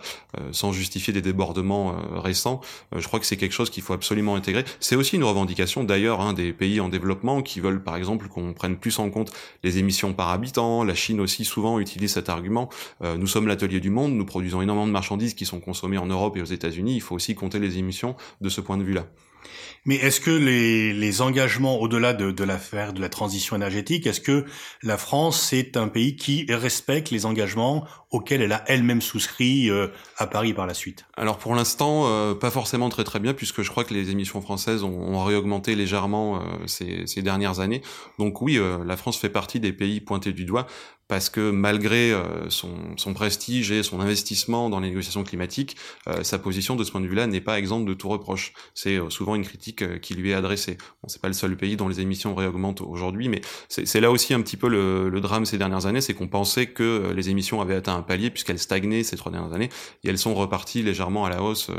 sans 0.51 0.71
justifier 0.71 1.13
des 1.13 1.21
débordements 1.21 1.95
récents. 2.15 2.61
je 2.95 3.05
crois 3.07 3.19
que 3.19 3.25
c'est 3.25 3.37
quelque 3.37 3.53
chose 3.53 3.69
qu'il 3.69 3.83
faut 3.83 3.93
absolument 3.93 4.35
intégrer. 4.35 4.65
C'est 4.79 4.95
aussi 4.95 5.15
une 5.15 5.23
revendication, 5.23 5.83
d'ailleurs, 5.83 6.21
hein, 6.21 6.33
des 6.33 6.53
pays 6.53 6.79
en 6.79 6.89
développement 6.89 7.41
qui 7.41 7.59
veulent, 7.59 7.83
par 7.83 7.95
exemple, 7.95 8.27
qu'on 8.27 8.53
prenne 8.53 8.77
plus 8.77 8.99
en 8.99 9.09
compte 9.09 9.31
les 9.63 9.77
émissions 9.77 10.13
par 10.13 10.29
habitant. 10.29 10.83
La 10.83 10.95
Chine 10.95 11.19
aussi 11.19 11.45
souvent 11.45 11.79
utilise 11.79 12.13
cet 12.13 12.29
argument. 12.29 12.69
Euh, 13.03 13.17
nous 13.17 13.27
sommes 13.27 13.47
l'atelier 13.47 13.79
du 13.79 13.89
monde, 13.89 14.13
nous 14.13 14.25
produisons 14.25 14.61
énormément 14.61 14.87
de 14.87 14.91
marchandises 14.91 15.33
qui 15.33 15.45
sont 15.45 15.59
consommées 15.59 15.97
en 15.97 16.05
Europe 16.05 16.35
et 16.37 16.41
aux 16.41 16.45
États-Unis. 16.45 16.74
Il 16.77 17.01
faut 17.01 17.15
aussi 17.15 17.35
compter 17.35 17.59
les 17.59 17.77
émissions 17.77 18.15
de 18.41 18.49
ce 18.49 18.61
point 18.61 18.77
de 18.77 18.83
vue-là. 18.83 19.07
Mais 19.85 19.95
est-ce 19.95 20.19
que 20.19 20.31
les, 20.31 21.21
engagements 21.21 21.79
au-delà 21.79 22.13
de, 22.13 22.31
de 22.31 22.43
l'affaire 22.43 22.91
de 22.91 22.99
la 22.99 23.09
transition 23.09 23.55
énergétique, 23.55 24.07
est-ce 24.07 24.19
que 24.19 24.45
la 24.81 24.97
France 24.97 25.53
est 25.53 25.77
un 25.77 25.87
pays 25.87 26.15
qui 26.15 26.45
respecte 26.49 27.11
les 27.11 27.25
engagements 27.25 27.85
auxquels 28.15 28.41
elle 28.41 28.53
a 28.53 28.63
elle-même 28.67 29.01
souscrit 29.01 29.69
euh, 29.69 29.87
à 30.17 30.25
Paris 30.25 30.53
par 30.53 30.65
la 30.65 30.73
suite 30.73 31.05
Alors 31.17 31.37
pour 31.37 31.53
l'instant, 31.53 32.05
euh, 32.07 32.33
pas 32.33 32.49
forcément 32.49 32.87
très 32.87 33.03
très 33.03 33.19
bien, 33.19 33.33
puisque 33.33 33.61
je 33.61 33.69
crois 33.69 33.83
que 33.83 33.93
les 33.93 34.09
émissions 34.09 34.41
françaises 34.41 34.83
ont, 34.83 34.97
ont 34.97 35.23
réaugmenté 35.23 35.75
légèrement 35.75 36.37
euh, 36.37 36.39
ces, 36.65 37.05
ces, 37.07 37.21
dernières 37.21 37.59
années. 37.59 37.81
Donc 38.17 38.41
oui, 38.41 38.57
la 38.85 38.95
France 38.95 39.17
fait 39.17 39.29
partie 39.29 39.59
des 39.59 39.73
pays 39.73 39.99
pointés 39.99 40.31
du 40.31 40.45
doigt 40.45 40.65
parce 41.07 41.29
que 41.29 41.51
malgré 41.51 42.11
euh, 42.11 42.49
son, 42.49 42.69
son, 42.97 43.13
prestige 43.13 43.71
et 43.71 43.83
son 43.83 43.99
investissement 43.99 44.69
dans 44.69 44.79
les 44.79 44.89
négociations 44.89 45.23
climatiques, 45.23 45.77
euh, 46.07 46.23
sa 46.23 46.39
position 46.39 46.75
de 46.75 46.83
ce 46.83 46.91
point 46.91 47.01
de 47.01 47.07
vue-là 47.07 47.27
n'est 47.27 47.41
pas 47.41 47.59
exempte 47.59 47.85
de 47.85 47.93
tout 47.93 48.09
reproche. 48.09 48.53
C'est 48.73 48.97
euh, 48.97 49.09
souvent 49.09 49.35
une 49.35 49.43
critique 49.43 49.99
qui 50.01 50.15
lui 50.15 50.31
est 50.31 50.33
adressée. 50.33 50.77
Bon, 51.03 51.07
c'est 51.07 51.21
pas 51.21 51.27
le 51.27 51.33
seul 51.33 51.55
pays 51.57 51.77
dont 51.77 51.87
les 51.87 51.99
émissions 51.99 52.33
réaugmentent 52.33 52.81
aujourd'hui, 52.81 53.29
mais 53.29 53.41
c'est 53.67 54.01
là 54.01 54.09
aussi 54.09 54.33
un 54.33 54.41
petit 54.41 54.57
peu 54.57 54.67
le, 54.67 55.09
le 55.09 55.21
drame 55.21 55.45
ces 55.45 55.57
dernières 55.57 55.85
années, 55.85 56.01
c'est 56.01 56.13
qu'on 56.13 56.27
pensait 56.27 56.67
que 56.67 57.11
les 57.15 57.29
émissions 57.29 57.61
avaient 57.61 57.75
atteint 57.75 57.95
un 57.95 58.01
palier 58.05 58.29
puisqu'elles 58.29 58.59
stagnaient 58.59 59.03
ces 59.03 59.17
trois 59.17 59.31
dernières 59.31 59.53
années, 59.53 59.69
et 60.03 60.09
elles 60.09 60.17
sont 60.17 60.33
reparties 60.33 60.83
légèrement 60.83 61.25
à 61.25 61.29
la 61.29 61.41
hausse 61.41 61.69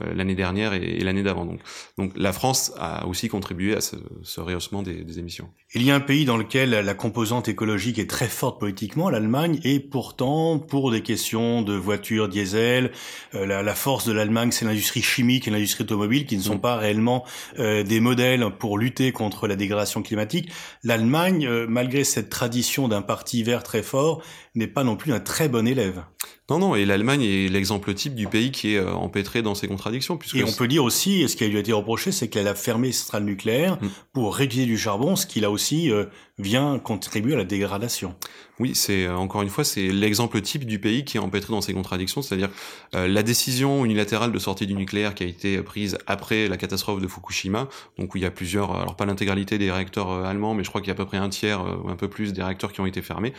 l'année 0.00 0.34
dernière 0.34 0.72
et, 0.72 0.82
et 0.82 1.04
l'année 1.04 1.22
d'avant. 1.22 1.44
Donc, 1.44 1.60
donc 1.98 2.12
la 2.16 2.32
France 2.32 2.72
a 2.78 3.06
aussi 3.06 3.28
contribué 3.28 3.74
à 3.74 3.80
ce, 3.80 3.96
ce 4.22 4.40
rehaussement 4.40 4.82
des, 4.82 5.04
des 5.04 5.18
émissions. 5.18 5.48
Il 5.74 5.82
y 5.82 5.90
a 5.90 5.94
un 5.94 6.00
pays 6.00 6.24
dans 6.24 6.36
lequel 6.36 6.70
la 6.70 6.94
composante 6.94 7.48
écologique 7.48 7.98
est 7.98 8.08
très 8.08 8.28
forte 8.28 8.60
politiquement, 8.60 9.10
l'Allemagne, 9.10 9.60
et 9.64 9.80
pourtant, 9.80 10.58
pour 10.58 10.90
des 10.90 11.02
questions 11.02 11.62
de 11.62 11.74
voitures 11.74 12.28
diesel, 12.28 12.92
euh, 13.34 13.46
la, 13.46 13.62
la, 13.62 13.74
force 13.74 14.06
de 14.06 14.12
l'Allemagne, 14.12 14.50
c'est 14.52 14.64
l'industrie 14.64 15.02
chimique 15.02 15.48
et 15.48 15.50
l'industrie 15.50 15.84
automobile, 15.84 16.26
qui 16.26 16.36
ne 16.36 16.42
sont 16.42 16.56
mm. 16.56 16.60
pas 16.60 16.76
réellement 16.76 17.24
euh, 17.58 17.82
des 17.82 18.00
modèles 18.00 18.46
pour 18.58 18.78
lutter 18.78 19.12
contre 19.12 19.48
la 19.48 19.56
dégradation 19.56 20.02
climatique. 20.02 20.50
L'Allemagne, 20.82 21.46
euh, 21.46 21.66
malgré 21.68 22.04
cette 22.04 22.30
tradition 22.30 22.88
d'un 22.88 23.02
parti 23.02 23.42
vert 23.42 23.62
très 23.62 23.82
fort, 23.82 24.22
n'est 24.54 24.68
pas 24.68 24.84
non 24.84 24.96
plus 24.96 25.12
un 25.12 25.20
très 25.20 25.48
bon 25.54 25.68
élève. 25.68 26.02
Non, 26.50 26.58
non, 26.58 26.74
et 26.74 26.84
l'Allemagne 26.84 27.22
est 27.22 27.48
l'exemple 27.48 27.94
type 27.94 28.14
du 28.14 28.26
pays 28.26 28.50
qui 28.50 28.74
est 28.74 28.78
euh, 28.78 28.92
empêtré 28.92 29.40
dans 29.40 29.54
ses 29.54 29.66
contradictions. 29.66 30.18
Puisque 30.18 30.36
et 30.36 30.44
on 30.44 30.52
peut 30.52 30.68
dire 30.68 30.84
aussi, 30.84 31.22
et 31.22 31.28
ce 31.28 31.36
qui 31.36 31.46
lui 31.46 31.56
a 31.56 31.60
été 31.60 31.72
reproché, 31.72 32.12
c'est 32.12 32.28
qu'elle 32.28 32.48
a 32.48 32.54
fermé 32.54 32.92
ses 32.92 33.04
centrales 33.04 33.24
nucléaires 33.24 33.78
mm. 33.80 33.88
pour 34.12 34.36
réutiliser 34.36 34.66
du 34.66 34.76
charbon, 34.76 35.16
ce 35.16 35.26
qui 35.26 35.40
là 35.40 35.50
aussi 35.50 35.90
euh, 35.90 36.04
vient 36.38 36.78
contribuer 36.78 37.32
à 37.32 37.38
la 37.38 37.44
dégradation. 37.44 38.14
Oui, 38.60 38.74
c'est 38.74 39.06
euh, 39.06 39.16
encore 39.16 39.40
une 39.40 39.48
fois, 39.48 39.64
c'est 39.64 39.88
l'exemple 39.88 40.40
type 40.42 40.66
du 40.66 40.78
pays 40.78 41.04
qui 41.04 41.16
est 41.16 41.20
empêtré 41.20 41.52
dans 41.52 41.62
ses 41.62 41.72
contradictions, 41.72 42.20
c'est-à-dire 42.20 42.50
euh, 42.94 43.08
la 43.08 43.22
décision 43.22 43.84
unilatérale 43.84 44.30
de 44.30 44.38
sortie 44.38 44.66
du 44.66 44.74
nucléaire 44.74 45.14
qui 45.14 45.24
a 45.24 45.26
été 45.26 45.62
prise 45.62 45.96
après 46.06 46.46
la 46.46 46.58
catastrophe 46.58 47.00
de 47.00 47.08
Fukushima, 47.08 47.68
donc 47.98 48.14
où 48.14 48.18
il 48.18 48.22
y 48.22 48.26
a 48.26 48.30
plusieurs, 48.30 48.76
alors 48.76 48.96
pas 48.96 49.06
l'intégralité 49.06 49.56
des 49.56 49.72
réacteurs 49.72 50.10
allemands, 50.10 50.54
mais 50.54 50.62
je 50.62 50.68
crois 50.68 50.82
qu'il 50.82 50.88
y 50.88 50.90
a 50.90 50.94
à 50.94 50.96
peu 50.96 51.06
près 51.06 51.16
un 51.16 51.30
tiers 51.30 51.64
ou 51.84 51.88
un 51.88 51.96
peu 51.96 52.08
plus 52.08 52.32
des 52.32 52.42
réacteurs 52.42 52.72
qui 52.72 52.80
ont 52.80 52.86
été 52.86 53.00
fermés, 53.02 53.32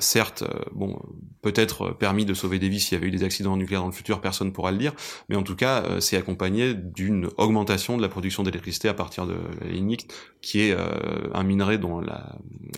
certes, 0.00 0.44
bon, 0.72 0.98
peut-être 1.52 1.90
permis 1.90 2.24
de 2.24 2.34
sauver 2.34 2.58
des 2.58 2.68
vies. 2.68 2.80
S'il 2.80 2.94
y 2.94 3.00
avait 3.00 3.08
eu 3.08 3.10
des 3.10 3.24
accidents 3.24 3.56
nucléaires 3.56 3.82
dans 3.82 3.88
le 3.88 3.92
futur, 3.92 4.20
personne 4.20 4.52
pourra 4.52 4.72
le 4.72 4.78
dire, 4.78 4.94
mais 5.28 5.36
en 5.36 5.42
tout 5.42 5.56
cas, 5.56 5.84
c'est 6.00 6.16
accompagné 6.16 6.74
d'une 6.74 7.28
augmentation 7.36 7.96
de 7.96 8.02
la 8.02 8.08
production 8.08 8.42
d'électricité 8.42 8.88
à 8.88 8.94
partir 8.94 9.26
de 9.26 9.34
la 9.60 9.68
lignite, 9.68 10.12
qui 10.40 10.60
est 10.60 10.76
un 11.34 11.42
minerai 11.42 11.78
dont 11.78 12.02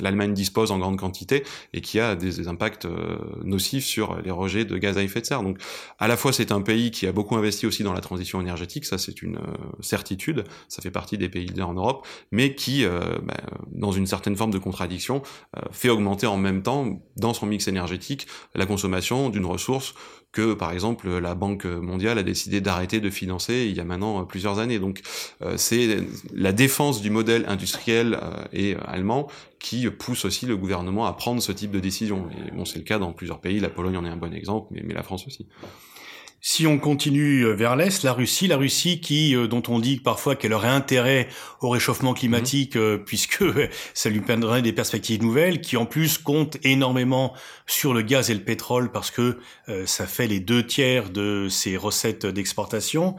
l'Allemagne 0.01 0.35
dispose 0.35 0.71
en 0.71 0.79
grande 0.79 0.99
quantité 0.99 1.45
et 1.73 1.81
qui 1.81 2.01
a 2.01 2.15
des, 2.15 2.49
impacts 2.49 2.85
euh, 2.85 3.19
nocifs 3.43 3.85
sur 3.85 4.21
les 4.23 4.31
rejets 4.31 4.65
de 4.65 4.77
gaz 4.77 4.99
à 4.99 5.03
effet 5.03 5.21
de 5.21 5.27
serre. 5.27 5.43
Donc, 5.43 5.59
à 5.99 6.09
la 6.09 6.17
fois, 6.17 6.33
c'est 6.33 6.53
un 6.53 6.61
pays 6.61 6.91
qui 6.91 7.07
a 7.07 7.13
beaucoup 7.13 7.37
investi 7.37 7.67
aussi 7.67 7.83
dans 7.83 7.93
la 7.93 8.01
transition 8.01 8.41
énergétique, 8.41 8.85
ça 8.85 8.99
c'est 8.99 9.23
une 9.23 9.37
euh, 9.37 9.57
certitude, 9.81 10.45
ça 10.69 10.83
fait 10.83 10.91
partie 10.91 11.19
des 11.19 11.29
pays 11.29 11.47
leaders 11.47 11.69
en 11.69 11.75
Europe, 11.75 12.07
mais 12.33 12.55
qui, 12.55 12.85
euh, 12.85 13.01
bah, 13.23 13.37
dans 13.73 13.93
une 13.93 14.07
certaine 14.07 14.37
forme 14.37 14.51
de 14.51 14.59
contradiction, 14.59 15.23
fait 15.71 15.89
augmenter 15.89 16.27
en 16.27 16.37
même 16.37 16.63
temps, 16.63 17.01
dans 17.17 17.35
son 17.35 17.47
mix 17.47 17.69
énergétique, 17.69 18.27
la 18.55 18.64
consommation 18.67 19.31
d'une 19.31 19.47
ressource 19.47 19.95
que 20.33 20.53
par 20.53 20.73
exemple 20.73 21.09
la 21.09 21.35
Banque 21.35 21.65
mondiale 21.65 22.19
a 22.19 22.23
décidé 22.23 22.61
d'arrêter 22.61 23.01
de 23.01 23.09
financer 23.09 23.67
il 23.71 23.77
y 23.77 23.81
a 23.81 23.85
maintenant 23.85 24.25
plusieurs 24.25 24.59
années. 24.59 24.79
Donc 24.79 25.01
euh, 25.43 25.57
c'est 25.57 25.99
la 26.35 26.53
défense 26.53 27.01
du 27.01 27.11
modèle 27.11 27.45
industriel 27.49 28.19
euh, 28.21 28.45
et 28.53 28.77
allemand 28.87 29.29
qui 29.61 29.89
pousse 29.89 30.25
aussi 30.25 30.45
le 30.45 30.57
gouvernement 30.57 31.07
à 31.07 31.13
prendre 31.13 31.41
ce 31.41 31.53
type 31.53 31.71
de 31.71 31.81
décision. 31.81 32.27
Et 32.47 32.51
bon, 32.51 32.65
c'est 32.65 32.79
le 32.79 32.85
cas 32.85 32.99
dans 32.99 33.13
plusieurs 33.13 33.41
pays, 33.41 33.61
la 33.61 33.71
Pologne 33.71 33.97
en 33.97 34.05
est 34.05 34.11
un 34.11 34.17
bon 34.17 34.35
exemple, 34.35 34.69
mais 34.73 34.93
la 34.93 35.03
France 35.03 35.27
aussi. 35.27 35.47
Si 36.47 36.67
on 36.67 36.79
continue 36.79 37.47
euh, 37.47 37.55
vers 37.55 37.75
l'est, 37.75 38.03
la 38.03 38.13
Russie, 38.13 38.49
la 38.49 38.59
Russie 38.59 39.01
qui, 39.01 39.35
euh, 39.35 39.47
dont 39.47 39.63
on 39.69 39.79
dit 39.79 39.97
parfois 39.97 40.37
qu'elle 40.37 40.53
aurait 40.53 40.69
intérêt 40.69 41.27
au 41.63 41.71
réchauffement 41.71 42.13
climatique 42.13 42.77
euh, 42.77 42.99
puisque 43.07 43.43
ça 43.95 44.11
lui 44.11 44.21
permettrait 44.21 44.61
des 44.61 44.75
perspectives 44.75 45.23
nouvelles, 45.23 45.63
qui 45.63 45.79
en 45.79 45.87
plus 45.87 46.19
compte 46.19 46.59
énormément 46.63 47.33
sur 47.67 47.95
le 47.95 48.03
gaz 48.03 48.29
et 48.29 48.35
le 48.35 48.45
pétrole 48.45 48.93
parce 48.93 49.11
que 49.11 49.39
ça 49.87 50.07
fait 50.07 50.27
les 50.27 50.39
deux 50.39 50.67
tiers 50.67 51.09
de 51.09 51.49
ses 51.49 51.79
recettes 51.79 52.27
d'exportation 52.27 53.17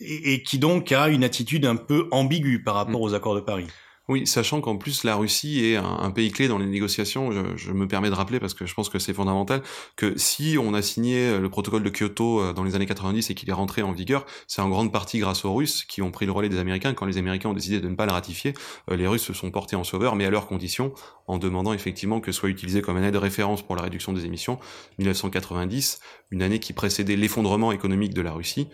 et, 0.00 0.42
qui 0.42 0.58
donc 0.58 0.90
a 0.90 1.06
une 1.06 1.22
attitude 1.22 1.66
un 1.66 1.76
peu 1.76 2.08
ambiguë 2.10 2.64
par 2.64 2.74
rapport 2.74 2.98
mhm. 2.98 3.06
aux 3.06 3.14
accords 3.14 3.36
de 3.36 3.40
Paris. 3.40 3.68
Oui, 4.08 4.24
sachant 4.24 4.60
qu'en 4.60 4.76
plus 4.76 5.02
la 5.02 5.16
Russie 5.16 5.64
est 5.64 5.76
un, 5.76 6.10
pays 6.12 6.30
clé 6.30 6.46
dans 6.46 6.58
les 6.58 6.66
négociations, 6.66 7.32
je, 7.32 7.56
je, 7.56 7.72
me 7.72 7.88
permets 7.88 8.08
de 8.08 8.14
rappeler 8.14 8.38
parce 8.38 8.54
que 8.54 8.64
je 8.64 8.72
pense 8.72 8.88
que 8.88 9.00
c'est 9.00 9.12
fondamental 9.12 9.62
que 9.96 10.16
si 10.16 10.56
on 10.60 10.74
a 10.74 10.82
signé 10.82 11.38
le 11.38 11.48
protocole 11.48 11.82
de 11.82 11.90
Kyoto 11.90 12.40
euh, 12.40 12.52
dans 12.52 12.62
les 12.62 12.76
années 12.76 12.86
90 12.86 13.30
et 13.30 13.34
qu'il 13.34 13.50
est 13.50 13.52
rentré 13.52 13.82
en 13.82 13.90
vigueur, 13.90 14.24
c'est 14.46 14.62
en 14.62 14.68
grande 14.68 14.92
partie 14.92 15.18
grâce 15.18 15.44
aux 15.44 15.52
Russes 15.52 15.84
qui 15.84 16.02
ont 16.02 16.12
pris 16.12 16.24
le 16.24 16.30
relais 16.30 16.48
des 16.48 16.58
Américains. 16.58 16.94
Quand 16.94 17.06
les 17.06 17.18
Américains 17.18 17.48
ont 17.48 17.54
décidé 17.54 17.80
de 17.80 17.88
ne 17.88 17.96
pas 17.96 18.06
le 18.06 18.12
ratifier, 18.12 18.54
euh, 18.90 18.96
les 18.96 19.08
Russes 19.08 19.24
se 19.24 19.32
sont 19.32 19.50
portés 19.50 19.74
en 19.74 19.82
sauveur, 19.82 20.14
mais 20.14 20.24
à 20.24 20.30
leurs 20.30 20.46
conditions, 20.46 20.92
en 21.26 21.38
demandant 21.38 21.72
effectivement 21.72 22.20
que 22.20 22.30
soit 22.30 22.48
utilisé 22.48 22.82
comme 22.82 22.96
année 22.96 23.10
de 23.10 23.18
référence 23.18 23.62
pour 23.62 23.74
la 23.74 23.82
réduction 23.82 24.12
des 24.12 24.24
émissions. 24.24 24.58
1990, 24.98 25.98
une 26.30 26.42
année 26.42 26.60
qui 26.60 26.72
précédait 26.72 27.16
l'effondrement 27.16 27.72
économique 27.72 28.14
de 28.14 28.22
la 28.22 28.32
Russie, 28.32 28.68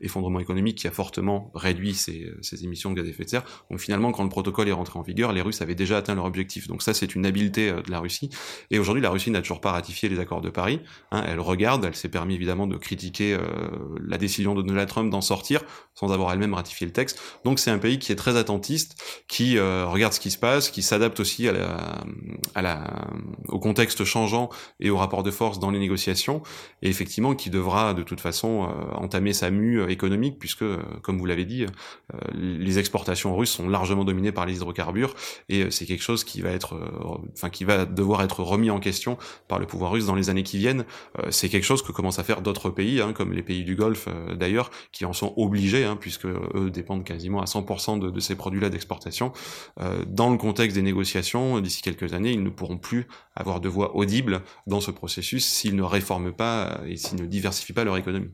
effondrement 0.00 0.40
économique 0.40 0.78
qui 0.78 0.86
a 0.86 0.90
fortement 0.90 1.50
réduit 1.54 1.94
ses, 1.94 2.32
émissions 2.62 2.90
de 2.90 2.96
gaz 2.96 3.06
à 3.06 3.08
effet 3.08 3.24
de 3.24 3.30
serre. 3.30 3.44
Donc 3.70 3.80
finalement, 3.80 4.12
quand 4.12 4.22
le 4.22 4.28
protocole 4.28 4.68
est 4.68 4.72
rentré 4.72 4.98
en 4.98 5.02
vigueur, 5.02 5.32
les 5.32 5.42
Russes 5.42 5.62
avaient 5.62 5.74
déjà 5.74 5.98
atteint 5.98 6.14
leur 6.14 6.24
objectif. 6.24 6.68
Donc 6.68 6.82
ça, 6.82 6.94
c'est 6.94 7.14
une 7.14 7.26
habileté 7.26 7.70
euh, 7.70 7.82
de 7.82 7.90
la 7.90 8.00
Russie. 8.00 8.30
Et 8.70 8.78
aujourd'hui, 8.78 9.02
la 9.02 9.10
Russie 9.10 9.30
n'a 9.30 9.40
toujours 9.40 9.60
pas 9.60 9.72
ratifié 9.72 10.08
les 10.08 10.18
accords 10.18 10.40
de 10.40 10.50
Paris. 10.50 10.80
Hein, 11.10 11.24
elle 11.26 11.40
regarde, 11.40 11.84
elle 11.84 11.94
s'est 11.94 12.08
permis 12.08 12.34
évidemment 12.34 12.66
de 12.66 12.76
critiquer 12.76 13.34
euh, 13.34 13.40
la 14.00 14.18
décision 14.18 14.54
de 14.54 14.62
Donald 14.62 14.88
Trump 14.88 15.10
d'en 15.10 15.20
sortir 15.20 15.62
sans 15.94 16.12
avoir 16.12 16.32
elle-même 16.32 16.54
ratifié 16.54 16.86
le 16.86 16.92
texte. 16.92 17.20
Donc 17.44 17.58
c'est 17.58 17.70
un 17.70 17.78
pays 17.78 17.98
qui 17.98 18.10
est 18.10 18.16
très 18.16 18.36
attentiste, 18.36 19.22
qui 19.28 19.58
euh, 19.58 19.86
regarde 19.86 20.12
ce 20.12 20.20
qui 20.20 20.30
se 20.30 20.38
passe, 20.38 20.70
qui 20.70 20.82
s'adapte 20.82 21.20
aussi 21.20 21.46
à 21.46 21.52
la, 21.52 22.04
à 22.54 22.62
la, 22.62 23.06
au 23.48 23.58
contexte 23.58 24.04
changeant 24.04 24.48
et 24.78 24.88
au 24.88 24.96
rapport 24.96 25.22
de 25.22 25.30
force 25.30 25.58
dans 25.58 25.70
les 25.70 25.78
négociations, 25.78 26.42
et 26.80 26.88
effectivement 26.88 27.34
qui 27.34 27.50
devra 27.50 27.92
de 27.92 28.02
toute 28.02 28.20
façon 28.20 28.68
entamer 28.94 29.34
sa 29.34 29.50
mue 29.50 29.82
économique, 29.92 30.38
puisque, 30.38 30.62
euh, 30.62 30.78
comme 31.02 31.18
vous 31.18 31.26
l'avez 31.26 31.44
dit, 31.44 31.64
euh, 31.64 32.18
les 32.34 32.78
exportations 32.78 33.36
russes 33.36 33.50
sont 33.50 33.68
largement 33.68 34.04
dominées 34.04 34.32
par 34.32 34.46
les 34.46 34.56
hydrocarbures, 34.56 35.14
et 35.48 35.62
euh, 35.62 35.70
c'est 35.70 35.86
quelque 35.86 36.02
chose 36.02 36.24
qui 36.24 36.40
va 36.40 36.50
être, 36.50 36.78
enfin, 37.32 37.50
qui 37.50 37.64
va 37.64 37.84
devoir 37.84 38.22
être 38.22 38.42
remis 38.42 38.70
en 38.70 38.80
question 38.80 39.18
par 39.48 39.58
le 39.58 39.66
pouvoir 39.66 39.92
russe 39.92 40.06
dans 40.06 40.14
les 40.14 40.30
années 40.30 40.42
qui 40.42 40.58
viennent. 40.58 40.84
c'est 41.30 41.48
quelque 41.48 41.64
chose 41.64 41.82
que 41.82 41.92
commencent 41.92 42.18
à 42.18 42.24
faire 42.24 42.42
d'autres 42.42 42.70
pays, 42.70 43.00
hein, 43.00 43.12
comme 43.12 43.32
les 43.32 43.42
pays 43.42 43.64
du 43.64 43.76
Golfe 43.76 44.08
d'ailleurs, 44.36 44.70
qui 44.92 45.04
en 45.04 45.12
sont 45.12 45.34
obligés, 45.36 45.84
hein, 45.84 45.96
puisque 45.98 46.26
eux 46.26 46.70
dépendent 46.72 47.04
quasiment 47.04 47.40
à 47.40 47.46
100% 47.46 47.98
de, 47.98 48.20
ces 48.20 48.36
produits-là 48.36 48.68
d'exportation. 48.68 49.32
dans 50.06 50.30
le 50.30 50.36
contexte 50.36 50.76
des 50.76 50.82
négociations, 50.82 51.60
d'ici 51.60 51.82
quelques 51.82 52.12
années, 52.12 52.32
ils 52.32 52.42
ne 52.42 52.50
pourront 52.50 52.78
plus 52.78 53.06
avoir 53.34 53.60
de 53.60 53.68
voix 53.68 53.96
audibles 53.96 54.42
dans 54.66 54.80
ce 54.80 54.90
processus 54.90 55.44
s'ils 55.44 55.76
ne 55.76 55.82
réforment 55.82 56.32
pas 56.32 56.80
et 56.86 56.96
s'ils 56.96 57.20
ne 57.20 57.26
diversifient 57.26 57.72
pas 57.72 57.84
leur 57.84 57.96
économie. 57.96 58.30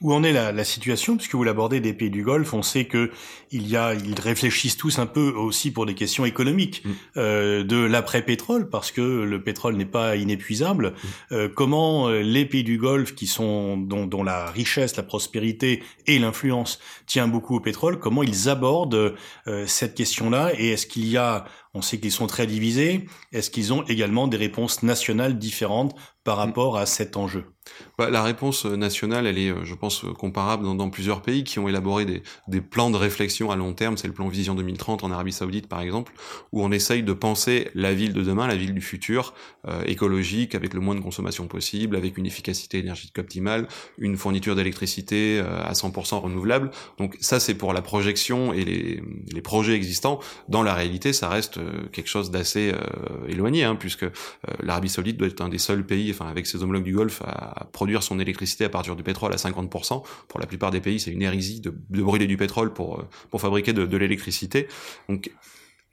Où 0.00 0.12
en 0.12 0.22
est 0.22 0.32
la 0.32 0.64
situation 0.64 0.97
Puisque 1.16 1.34
vous 1.34 1.44
l'abordez 1.44 1.80
des 1.80 1.92
pays 1.92 2.10
du 2.10 2.22
Golfe, 2.22 2.52
on 2.54 2.62
sait 2.62 2.84
que 2.84 3.10
il 3.50 3.66
y 3.66 3.76
a, 3.76 3.94
ils 3.94 4.20
réfléchissent 4.20 4.76
tous 4.76 4.98
un 4.98 5.06
peu 5.06 5.30
aussi 5.30 5.70
pour 5.70 5.86
des 5.86 5.94
questions 5.94 6.24
économiques 6.24 6.82
mm. 6.84 6.90
euh, 7.16 7.64
de 7.64 7.76
l'après-pétrole, 7.76 8.68
parce 8.68 8.90
que 8.90 9.00
le 9.00 9.42
pétrole 9.42 9.76
n'est 9.76 9.86
pas 9.86 10.16
inépuisable. 10.16 10.88
Mm. 10.88 11.08
Euh, 11.32 11.48
comment 11.54 12.08
euh, 12.08 12.20
les 12.20 12.44
pays 12.44 12.64
du 12.64 12.78
Golfe, 12.78 13.14
qui 13.14 13.26
sont 13.26 13.76
dont, 13.76 14.06
dont 14.06 14.22
la 14.22 14.50
richesse, 14.50 14.96
la 14.96 15.02
prospérité 15.02 15.82
et 16.06 16.18
l'influence 16.18 16.78
tient 17.06 17.28
beaucoup 17.28 17.56
au 17.56 17.60
pétrole, 17.60 17.98
comment 17.98 18.22
ils 18.22 18.48
abordent 18.48 19.14
euh, 19.46 19.66
cette 19.66 19.94
question-là 19.94 20.52
Et 20.58 20.70
est-ce 20.70 20.86
qu'il 20.86 21.06
y 21.08 21.16
a 21.16 21.44
on 21.74 21.82
sait 21.82 21.98
qu'ils 21.98 22.12
sont 22.12 22.26
très 22.26 22.46
divisés. 22.46 23.06
Est-ce 23.32 23.50
qu'ils 23.50 23.72
ont 23.72 23.82
également 23.84 24.28
des 24.28 24.36
réponses 24.36 24.82
nationales 24.82 25.38
différentes 25.38 25.94
par 26.24 26.36
mm. 26.36 26.40
rapport 26.40 26.76
à 26.76 26.86
cet 26.86 27.16
enjeu? 27.16 27.44
Bah, 27.98 28.10
La 28.10 28.22
réponse 28.22 28.64
nationale, 28.64 29.26
elle 29.26 29.38
est, 29.38 29.52
je 29.64 29.74
pense, 29.74 30.04
comparable 30.18 30.64
dans, 30.64 30.90
plusieurs 30.90 31.22
pays 31.22 31.44
qui 31.44 31.58
ont 31.58 31.68
élaboré 31.68 32.04
des, 32.04 32.22
des 32.48 32.60
plans 32.60 32.90
de 32.90 32.96
réflexion 32.96 33.50
à 33.50 33.56
long 33.56 33.74
terme. 33.74 33.96
C'est 33.96 34.06
le 34.06 34.14
plan 34.14 34.28
Vision 34.28 34.54
2030 34.54 35.04
en 35.04 35.10
Arabie 35.10 35.32
Saoudite, 35.32 35.68
par 35.68 35.80
exemple, 35.80 36.12
où 36.52 36.62
on 36.62 36.72
essaye 36.72 37.02
de 37.02 37.12
penser 37.12 37.68
la 37.74 37.94
ville 37.94 38.12
de 38.12 38.22
demain, 38.22 38.46
la 38.46 38.56
ville 38.56 38.74
du 38.74 38.80
futur, 38.80 39.34
euh, 39.66 39.82
écologique, 39.84 40.54
avec 40.54 40.74
le 40.74 40.80
moins 40.80 40.94
de 40.94 41.00
consommation 41.00 41.46
possible, 41.46 41.96
avec 41.96 42.16
une 42.16 42.26
efficacité 42.26 42.78
énergétique 42.78 43.18
optimale, 43.18 43.68
une 43.98 44.16
fourniture 44.16 44.56
d'électricité 44.56 45.40
euh, 45.40 45.62
à 45.62 45.72
100% 45.72 46.20
renouvelable. 46.20 46.70
Donc 46.98 47.16
ça, 47.20 47.40
c'est 47.40 47.54
pour 47.54 47.72
la 47.72 47.82
projection 47.82 48.52
et 48.52 48.64
les, 48.64 49.02
les 49.32 49.42
projets 49.42 49.74
existants. 49.74 50.20
Dans 50.48 50.62
la 50.62 50.74
réalité, 50.74 51.12
ça 51.12 51.28
reste 51.28 51.57
euh, 51.58 51.88
quelque 51.92 52.08
chose 52.08 52.30
d'assez 52.30 52.72
éloigné, 53.26 53.64
hein, 53.64 53.76
puisque 53.76 54.06
l'Arabie 54.60 54.88
Saoudite 54.88 55.16
doit 55.16 55.28
être 55.28 55.40
un 55.40 55.48
des 55.48 55.58
seuls 55.58 55.84
pays, 55.84 56.10
enfin 56.10 56.28
avec 56.28 56.46
ses 56.46 56.62
homologues 56.62 56.84
du 56.84 56.94
Golfe, 56.94 57.22
à 57.22 57.66
produire 57.72 58.02
son 58.02 58.18
électricité 58.18 58.64
à 58.64 58.68
partir 58.68 58.96
du 58.96 59.02
pétrole 59.02 59.32
à 59.32 59.36
50%. 59.36 60.02
Pour 60.28 60.40
la 60.40 60.46
plupart 60.46 60.70
des 60.70 60.80
pays, 60.80 61.00
c'est 61.00 61.10
une 61.10 61.22
hérésie 61.22 61.60
de, 61.60 61.74
de, 61.90 62.02
brûler 62.02 62.26
du 62.26 62.36
pétrole 62.36 62.72
pour, 62.72 63.04
pour 63.30 63.40
fabriquer 63.40 63.72
de, 63.72 63.86
de 63.86 63.96
l'électricité. 63.96 64.68
Donc 65.08 65.30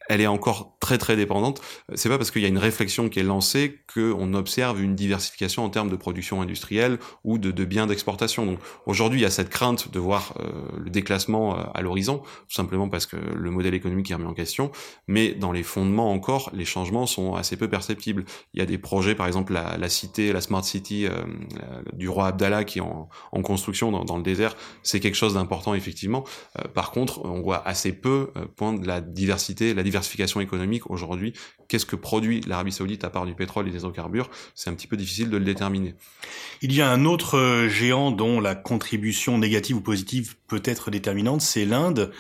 elle 0.07 0.21
est 0.21 0.27
encore 0.27 0.77
très 0.79 0.97
très 0.97 1.15
dépendante. 1.15 1.61
C'est 1.95 2.09
pas 2.09 2.17
parce 2.17 2.31
qu'il 2.31 2.41
y 2.41 2.45
a 2.45 2.47
une 2.47 2.57
réflexion 2.57 3.09
qui 3.09 3.19
est 3.19 3.23
lancée 3.23 3.79
qu'on 3.93 4.33
observe 4.33 4.81
une 4.81 4.95
diversification 4.95 5.63
en 5.63 5.69
termes 5.69 5.89
de 5.89 5.95
production 5.95 6.41
industrielle 6.41 6.99
ou 7.23 7.37
de, 7.37 7.51
de 7.51 7.65
biens 7.65 7.87
d'exportation. 7.87 8.45
Donc 8.45 8.59
aujourd'hui, 8.85 9.19
il 9.19 9.23
y 9.23 9.25
a 9.25 9.31
cette 9.31 9.49
crainte 9.49 9.91
de 9.91 9.99
voir 9.99 10.35
euh, 10.39 10.51
le 10.77 10.89
déclassement 10.89 11.57
euh, 11.57 11.63
à 11.73 11.81
l'horizon, 11.81 12.19
tout 12.19 12.55
simplement 12.55 12.87
parce 12.87 13.05
que 13.05 13.15
le 13.15 13.49
modèle 13.49 13.73
économique 13.73 14.11
est 14.11 14.13
remis 14.13 14.27
en 14.27 14.33
question. 14.33 14.71
Mais 15.07 15.33
dans 15.33 15.51
les 15.51 15.63
fondements 15.63 16.11
encore, 16.11 16.51
les 16.53 16.65
changements 16.65 17.07
sont 17.07 17.33
assez 17.33 17.57
peu 17.57 17.67
perceptibles. 17.67 18.25
Il 18.53 18.59
y 18.59 18.63
a 18.63 18.65
des 18.65 18.77
projets, 18.77 19.15
par 19.15 19.27
exemple 19.27 19.53
la, 19.53 19.77
la 19.77 19.89
cité, 19.89 20.33
la 20.33 20.41
smart 20.41 20.63
city 20.63 21.07
euh, 21.07 21.11
du 21.93 22.09
roi 22.09 22.27
Abdallah 22.27 22.63
qui 22.63 22.79
est 22.79 22.81
en, 22.81 23.09
en 23.31 23.41
construction 23.41 23.91
dans, 23.91 24.05
dans, 24.05 24.17
le 24.17 24.23
désert. 24.23 24.55
C'est 24.83 24.99
quelque 24.99 25.15
chose 25.15 25.33
d'important 25.33 25.73
effectivement. 25.73 26.23
par 26.73 26.91
contre, 26.91 27.25
on 27.25 27.41
voit 27.41 27.67
assez 27.67 27.91
peu 27.91 28.31
point 28.55 28.73
de 28.73 28.87
la 28.87 29.01
diversité, 29.01 29.73
la 29.73 29.83
diversité 29.83 29.94
diversification 29.95 30.41
économique 30.41 30.89
aujourd'hui, 30.89 31.33
qu'est-ce 31.67 31.85
que 31.85 31.95
produit 31.95 32.41
l'Arabie 32.47 32.73
Saoudite 32.73 33.03
à 33.05 33.09
part 33.09 33.25
du 33.25 33.33
pétrole 33.33 33.67
et 33.67 33.71
des 33.71 33.77
hydrocarbures? 33.77 34.29
C'est 34.53 34.69
un 34.69 34.73
petit 34.73 34.87
peu 34.87 34.97
difficile 34.97 35.29
de 35.29 35.37
le 35.37 35.45
déterminer. 35.45 35.95
Il 36.61 36.73
y 36.73 36.81
a 36.81 36.89
un 36.89 37.05
autre 37.05 37.37
euh, 37.37 37.69
géant 37.69 38.11
dont 38.11 38.41
la 38.41 38.55
contribution 38.55 39.37
négative 39.37 39.77
ou 39.77 39.81
positive 39.81 40.35
peut 40.47 40.61
être 40.65 40.91
déterminante, 40.91 41.41
c'est 41.41 41.65
l'Inde. 41.65 42.11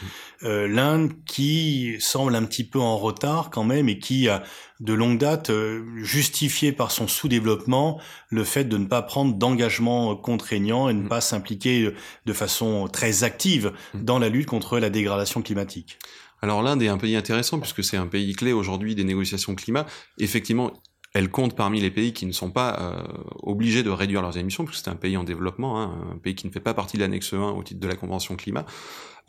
Euh, 0.43 0.67
L'Inde 0.67 1.11
qui 1.25 1.95
semble 1.99 2.35
un 2.35 2.43
petit 2.43 2.63
peu 2.63 2.79
en 2.79 2.97
retard 2.97 3.49
quand 3.49 3.63
même 3.63 3.89
et 3.89 3.99
qui 3.99 4.29
a 4.29 4.43
de 4.79 4.93
longue 4.93 5.17
date 5.17 5.49
euh, 5.49 5.83
justifié 5.97 6.71
par 6.71 6.91
son 6.91 7.07
sous-développement 7.07 7.99
le 8.29 8.43
fait 8.43 8.63
de 8.63 8.77
ne 8.77 8.85
pas 8.85 9.01
prendre 9.01 9.35
d'engagement 9.35 10.15
contraignant 10.15 10.89
et 10.89 10.93
ne 10.93 11.03
mm. 11.03 11.07
pas 11.07 11.21
s'impliquer 11.21 11.93
de 12.25 12.33
façon 12.33 12.87
très 12.87 13.23
active 13.23 13.73
mm. 13.93 14.03
dans 14.03 14.19
la 14.19 14.29
lutte 14.29 14.47
contre 14.47 14.79
la 14.79 14.89
dégradation 14.89 15.41
climatique. 15.41 15.97
Alors 16.45 16.61
l'Inde 16.61 16.83
est 16.83 16.89
un 16.89 16.99
pays 16.99 17.15
intéressant 17.15 17.59
puisque 17.59 17.83
c'est 17.83 17.97
un 17.97 18.05
pays 18.05 18.35
clé 18.35 18.53
aujourd'hui 18.53 18.93
des 18.93 19.03
négociations 19.03 19.55
climat. 19.55 19.87
Effectivement, 20.19 20.71
elle 21.15 21.29
compte 21.29 21.55
parmi 21.55 21.79
les 21.79 21.91
pays 21.91 22.11
qui 22.11 22.25
ne 22.25 22.33
sont 22.33 22.51
pas 22.51 22.77
euh, 22.81 23.01
obligés 23.41 23.83
de 23.83 23.89
réduire 23.89 24.21
leurs 24.21 24.37
émissions, 24.37 24.65
puisque 24.65 24.83
c'est 24.83 24.91
un 24.91 24.97
pays 24.97 25.15
en 25.15 25.23
développement, 25.23 25.81
hein, 25.81 25.95
un 26.13 26.17
pays 26.17 26.35
qui 26.35 26.45
ne 26.45 26.51
fait 26.51 26.59
pas 26.59 26.73
partie 26.73 26.97
de 26.97 27.01
l'annexe 27.01 27.33
1 27.33 27.51
au 27.51 27.63
titre 27.63 27.79
de 27.79 27.87
la 27.87 27.95
Convention 27.95 28.35
climat. 28.35 28.65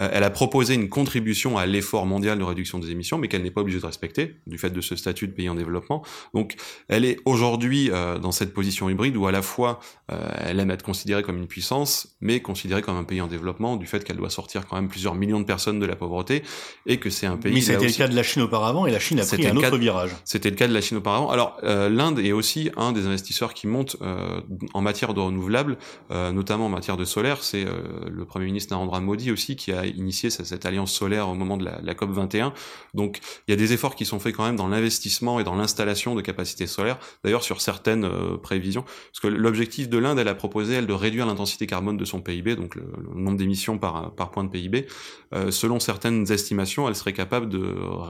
Euh, 0.01 0.09
elle 0.13 0.25
a 0.25 0.31
proposé 0.31 0.75
une 0.75 0.89
contribution 0.89 1.57
à 1.57 1.67
l'effort 1.67 2.07
mondial 2.07 2.39
de 2.39 2.45
réduction 2.45 2.79
des 2.79 2.91
émissions, 2.91 3.19
mais 3.19 3.29
qu'elle 3.29 3.43
n'est 3.43 3.51
pas 3.51 3.63
obligée 3.63 3.81
de 3.81 3.87
respecter, 3.87 4.37
du 4.47 4.59
fait 4.59 4.71
de 4.71 4.81
ce 4.81 4.97
statut 4.97 5.27
de 5.27 5.33
pays 5.33 5.49
en 5.49 5.55
développement. 5.55 6.05
Donc, 6.35 6.57
elle 6.89 7.05
est 7.05 7.19
aujourd'hui 7.25 7.91
euh, 7.91 8.19
dans 8.19 8.33
cette 8.33 8.53
position 8.53 8.91
hybride 8.91 9.17
où 9.17 9.27
à 9.27 9.33
la 9.33 9.43
fois 9.43 9.81
euh, 10.13 10.29
elle 10.39 10.61
aime 10.61 10.71
être 10.71 10.83
considérée 10.83 11.23
comme 11.23 11.39
une 11.39 11.47
puissance, 11.47 12.17
mais 12.21 12.41
considérée 12.41 12.83
comme 12.83 12.97
un 12.97 13.05
pays 13.05 13.21
en 13.21 13.27
développement, 13.27 13.77
du 13.77 13.87
fait 13.87 14.05
qu'elle 14.05 14.17
doit 14.17 14.31
sortir 14.31 14.67
quand 14.67 14.77
même 14.77 14.89
plusieurs 14.89 15.15
millions 15.15 15.41
de 15.41 15.47
personnes 15.47 15.79
de 15.79 15.87
la 15.87 15.97
pauvreté, 15.97 16.43
et 16.85 16.99
que 16.99 17.09
c'est 17.09 17.27
un 17.27 17.37
pays... 17.37 17.55
Mais 17.55 17.61
c'était 17.61 17.87
le 17.87 17.93
cas 17.93 18.09
de 18.09 18.17
la 18.17 18.23
Chine 18.23 18.43
auparavant, 18.43 18.87
et 18.87 18.91
la 18.91 19.01
Chine 19.01 19.21
a 19.21 19.25
pris 19.25 19.47
un 19.47 19.57
autre 19.57 19.79
virage. 19.79 20.11
C'était 20.25 20.51
le 20.51 20.57
cas 20.57 20.69
de 20.69 20.75
la 20.75 20.81
Chine 20.81 20.99
auparavant. 20.99 21.31
Alors, 21.31 21.59
l'Inde 21.89 22.19
est 22.19 22.33
aussi 22.33 22.71
un 22.77 22.93
des 22.93 23.07
investisseurs 23.07 23.55
qui 23.55 23.67
monte 23.67 23.97
en 24.75 24.81
matière 24.81 25.15
de 25.15 25.21
renouvelables, 25.21 25.79
notamment 26.11 26.67
en 26.67 26.69
matière 26.69 26.97
de 26.97 27.05
solaire. 27.05 27.43
C'est 27.43 27.65
le 27.65 28.25
Premier 28.25 28.47
ministre 28.47 28.73
Narendra 28.73 29.01
Modi 29.01 29.31
aussi 29.31 29.57
qui 29.57 29.73
a 29.73 29.87
initié 29.87 30.31
cette 30.31 30.67
alliance 30.67 30.93
solaire 30.93 31.29
au 31.29 31.35
moment 31.35 31.57
de 31.57 31.65
la, 31.65 31.95
COP 31.95 32.11
21. 32.11 32.53
Donc 32.95 33.21
il 33.47 33.51
y 33.51 33.55
a 33.55 33.57
des 33.57 33.73
efforts 33.73 33.95
qui 33.95 34.05
sont 34.05 34.19
faits 34.19 34.35
quand 34.35 34.45
même 34.45 34.57
dans 34.57 34.69
l'investissement 34.69 35.41
et 35.41 35.45
dans 35.45 35.55
l'installation 35.55 36.15
de 36.15 36.21
capacités 36.21 36.67
solaires. 36.67 36.99
D'ailleurs 37.25 37.43
sur 37.43 37.61
certaines 37.61 38.05
euh, 38.05 38.37
prévisions, 38.37 38.83
parce 38.83 39.21
que 39.21 39.29
l'objectif 39.29 39.89
de 39.89 39.99
l'Inde, 39.99 40.19
elle 40.19 40.29
a 40.29 40.35
proposé 40.35 40.75
elle 40.75 40.87
de 40.87 40.93
réduire 40.93 41.27
l'intensité 41.27 41.67
carbone 41.67 41.97
de 41.97 42.05
son 42.05 42.21
PIB, 42.21 42.57
donc 42.57 42.75
le, 42.75 42.85
nombre 43.15 43.37
d'émissions 43.37 43.79
par, 43.79 44.15
par 44.15 44.31
point 44.31 44.45
de 44.45 44.51
PIB. 44.51 44.87
Euh, 45.35 45.51
selon 45.51 45.81
certaines 45.81 46.31
estimations, 46.31 46.89
elle 46.89 46.95
serait 46.95 47.13
capable 47.13 47.49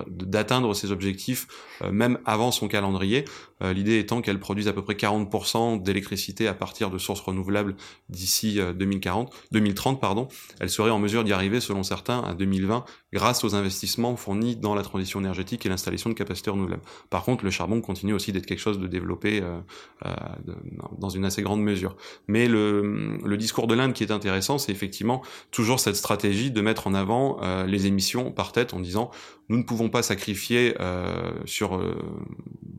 d'atteindre 0.09 0.75
ses 0.75 0.93
objectifs 0.93 1.47
euh, 1.83 1.91
même 1.91 2.19
avant 2.25 2.51
son 2.51 2.69
calendrier. 2.69 3.25
L'idée 3.63 3.99
étant 3.99 4.21
qu'elle 4.21 4.39
produise 4.39 4.69
à 4.69 4.73
peu 4.73 4.83
près 4.83 4.95
40% 4.95 5.83
d'électricité 5.83 6.47
à 6.47 6.55
partir 6.55 6.91
de 6.91 6.99
sources 6.99 7.21
renouvelables 7.21 7.75
d'ici 8.09 8.59
2040, 8.77 9.33
2030 9.53 10.01
pardon. 10.01 10.29
Elle 10.61 10.69
serait 10.69 10.91
en 10.91 10.99
mesure 10.99 11.25
d'y 11.25 11.33
arriver 11.33 11.61
selon 11.61 11.83
certains, 11.83 12.21
à 12.21 12.35
2020, 12.35 12.85
grâce 13.13 13.45
aux 13.45 13.55
investissements 13.55 14.17
fournis 14.17 14.57
dans 14.57 14.75
la 14.75 14.83
transition 14.83 15.21
énergétique 15.21 15.65
et 15.65 15.69
l'installation 15.69 16.11
de 16.11 16.15
capacités 16.15 16.51
renouvelables. 16.51 16.83
Par 17.09 17.25
contre, 17.25 17.45
le 17.45 17.51
charbon 17.51 17.81
continue 17.81 18.13
aussi 18.13 18.33
d'être 18.33 18.47
quelque 18.47 18.61
chose 18.61 18.79
de 18.79 18.87
développé 18.87 19.41
euh, 19.43 19.59
euh, 20.05 20.15
dans 20.99 21.09
une 21.09 21.25
assez 21.25 21.43
grande 21.43 21.63
mesure. 21.63 21.97
Mais 22.29 22.49
le, 22.49 23.19
le 23.25 23.37
discours 23.37 23.67
de 23.67 23.75
l'Inde 23.75 23.93
qui 23.93 24.05
est 24.05 24.13
intéressant, 24.13 24.59
c'est 24.59 24.73
effectivement 24.73 25.23
toujours 25.51 25.81
cette 25.81 25.97
stratégie 25.97 26.51
de 26.51 26.61
mettre 26.61 26.87
en 26.87 26.95
avant 26.95 27.39
euh, 27.43 27.67
les 27.67 27.87
émissions 27.87 28.31
par 28.31 28.53
tête 28.53 28.75
en 28.75 28.81
disant 28.81 29.11
nous 29.49 29.59
ne 29.59 29.63
pouvons 29.63 29.89
pas 29.89 30.03
sacrifier 30.03 30.75
euh, 30.81 31.33
sur 31.45 31.77
euh, 31.77 31.95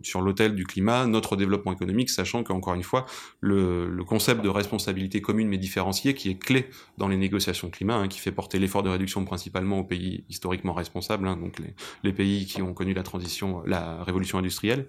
sur 0.01 0.21
l'autel 0.21 0.55
du 0.55 0.65
climat 0.67 1.07
notre 1.07 1.35
développement 1.35 1.73
économique, 1.73 2.09
sachant 2.09 2.43
qu'encore 2.43 2.75
une 2.75 2.83
fois, 2.83 3.05
le, 3.39 4.03
concept 4.07 4.41
de 4.41 4.49
responsabilité 4.49 5.21
commune 5.21 5.47
mais 5.47 5.57
différenciée, 5.57 6.13
qui 6.13 6.29
est 6.29 6.37
clé 6.37 6.69
dans 6.97 7.07
les 7.07 7.17
négociations 7.17 7.69
climat, 7.69 7.95
hein, 7.95 8.07
qui 8.07 8.19
fait 8.19 8.31
porter 8.31 8.59
l'effort 8.59 8.83
de 8.83 8.89
réduction 8.89 9.25
principalement 9.25 9.79
aux 9.79 9.83
pays 9.83 10.23
historiquement 10.29 10.73
responsables, 10.73 11.27
hein, 11.27 11.37
donc 11.37 11.55
les, 12.03 12.13
pays 12.13 12.45
qui 12.45 12.61
ont 12.61 12.73
connu 12.73 12.93
la 12.93 13.03
transition, 13.03 13.61
la 13.65 14.03
révolution 14.03 14.37
industrielle, 14.37 14.87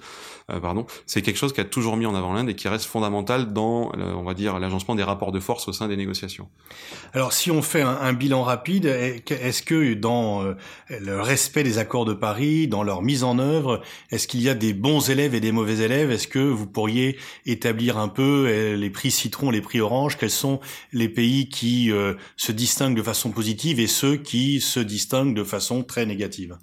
euh, 0.50 0.60
pardon, 0.60 0.86
c'est 1.06 1.20
quelque 1.22 1.36
chose 1.36 1.52
qui 1.52 1.60
a 1.60 1.64
toujours 1.64 1.96
mis 1.96 2.06
en 2.06 2.14
avant 2.14 2.32
l'Inde 2.32 2.48
et 2.48 2.54
qui 2.54 2.68
reste 2.68 2.84
fondamental 2.84 3.52
dans, 3.52 3.92
euh, 3.96 4.12
on 4.14 4.22
va 4.22 4.34
dire, 4.34 4.58
l'agencement 4.58 4.94
des 4.94 5.02
rapports 5.02 5.32
de 5.32 5.40
force 5.40 5.68
au 5.68 5.72
sein 5.72 5.88
des 5.88 5.96
négociations. 5.96 6.48
Alors, 7.12 7.32
si 7.32 7.50
on 7.50 7.62
fait 7.62 7.82
un, 7.82 7.98
un 8.00 8.12
bilan 8.12 8.42
rapide, 8.42 8.86
est-ce 8.86 9.62
que 9.62 9.94
dans 9.94 10.42
euh, 10.42 10.54
le 10.88 11.20
respect 11.20 11.62
des 11.62 11.78
accords 11.78 12.04
de 12.04 12.14
Paris, 12.14 12.68
dans 12.68 12.82
leur 12.82 13.02
mise 13.02 13.24
en 13.24 13.38
œuvre 13.38 13.82
Est-ce 14.10 14.26
qu'il 14.26 14.42
y 14.42 14.48
a 14.48 14.54
des 14.54 14.72
bons 14.72 15.10
élèves 15.10 15.34
et 15.34 15.40
des 15.40 15.52
mauvais 15.52 15.67
élèves 15.72 16.10
Est-ce 16.10 16.28
que 16.28 16.38
vous 16.38 16.66
pourriez 16.66 17.18
établir 17.46 17.98
un 17.98 18.08
peu 18.08 18.46
euh, 18.46 18.76
les 18.76 18.90
prix 18.90 19.10
citron, 19.10 19.50
les 19.50 19.60
prix 19.60 19.80
orange? 19.80 20.16
Quels 20.16 20.30
sont 20.30 20.60
les 20.92 21.08
pays 21.08 21.48
qui 21.48 21.90
euh, 21.92 22.14
se 22.36 22.52
distinguent 22.52 22.96
de 22.96 23.02
façon 23.02 23.30
positive 23.30 23.80
et 23.80 23.86
ceux 23.86 24.16
qui 24.16 24.60
se 24.60 24.80
distinguent 24.80 25.34
de 25.34 25.44
façon 25.44 25.82
très 25.82 26.06
négative? 26.06 26.58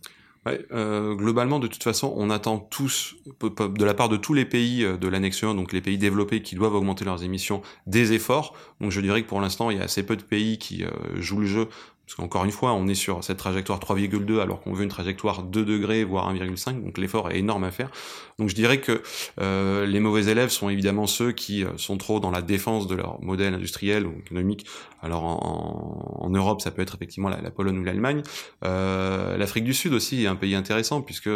Euh, 0.48 1.16
globalement, 1.16 1.58
de 1.58 1.66
toute 1.66 1.82
façon, 1.82 2.14
on 2.16 2.30
attend 2.30 2.60
tous, 2.60 3.16
de 3.42 3.84
la 3.84 3.96
part 3.96 4.10
de 4.10 4.18
tous 4.18 4.36
les 4.36 4.46
pays 4.46 4.84
de 4.84 5.08
l'annexe 5.08 5.44
1, 5.44 5.56
donc 5.56 5.74
les 5.74 5.82
pays 5.82 5.98
développés 5.98 6.44
qui 6.44 6.54
doivent 6.54 6.76
augmenter 6.76 7.04
leurs 7.04 7.24
émissions, 7.24 7.64
des 7.88 8.14
efforts. 8.14 8.56
Donc 8.80 8.92
je 8.92 9.02
dirais 9.02 9.24
que 9.24 9.28
pour 9.28 9.42
l'instant, 9.42 9.72
il 9.72 9.78
y 9.78 9.82
a 9.82 9.84
assez 9.86 10.04
peu 10.04 10.16
de 10.16 10.22
pays 10.22 10.60
qui 10.60 10.84
jouent 11.16 11.40
le 11.40 11.48
jeu 11.48 11.68
parce 12.06 12.16
qu'encore 12.16 12.46
une 12.46 12.52
fois, 12.52 12.74
on 12.74 12.88
est 12.88 12.96
sur 12.96 13.24
cette 13.24 13.38
trajectoire 13.38 13.80
3,2 13.80 14.40
alors 14.40 14.62
qu'on 14.62 14.74
veut 14.74 14.84
une 14.84 14.90
trajectoire 14.90 15.42
2 15.42 15.66
degrés, 15.66 16.04
voire 16.04 16.32
1,5, 16.34 16.84
donc 16.84 16.98
l'effort 16.98 17.32
est 17.32 17.40
énorme 17.40 17.64
à 17.64 17.72
faire. 17.72 17.90
Donc 18.38 18.50
je 18.50 18.56
dirais 18.56 18.80
que 18.80 19.02
euh, 19.42 19.88
les 19.88 20.00
mauvais 20.00 20.26
élèves 20.26 20.50
sont 20.50 20.70
évidemment 20.70 21.08
ceux 21.08 21.32
qui 21.32 21.64
euh, 21.64 21.70
sont 21.78 21.98
trop 21.98 22.20
dans 22.20 22.32
la 22.32 22.44
défense 22.44 22.86
de 22.88 22.96
leur 22.96 23.22
modèle 23.24 23.54
industriel 23.56 24.06
ou 24.06 24.14
économique. 24.20 24.68
Alors 25.02 25.24
en, 25.24 26.20
en 26.22 26.30
Europe, 26.30 26.62
ça 26.62 26.72
peut 26.72 26.82
être 26.82 26.96
effectivement 26.96 27.30
la, 27.30 27.42
la 27.42 27.52
Pologne 27.52 27.80
ou 27.80 27.84
l'Allemagne. 27.84 28.22
Euh, 28.64 29.38
L'Afrique 29.38 29.64
du 29.64 29.74
Sud 29.74 29.94
aussi 29.94 30.24
est 30.24 30.28
un 30.28 30.36
pays 30.36 30.56
intéressant 30.56 31.02
puisque 31.02 31.30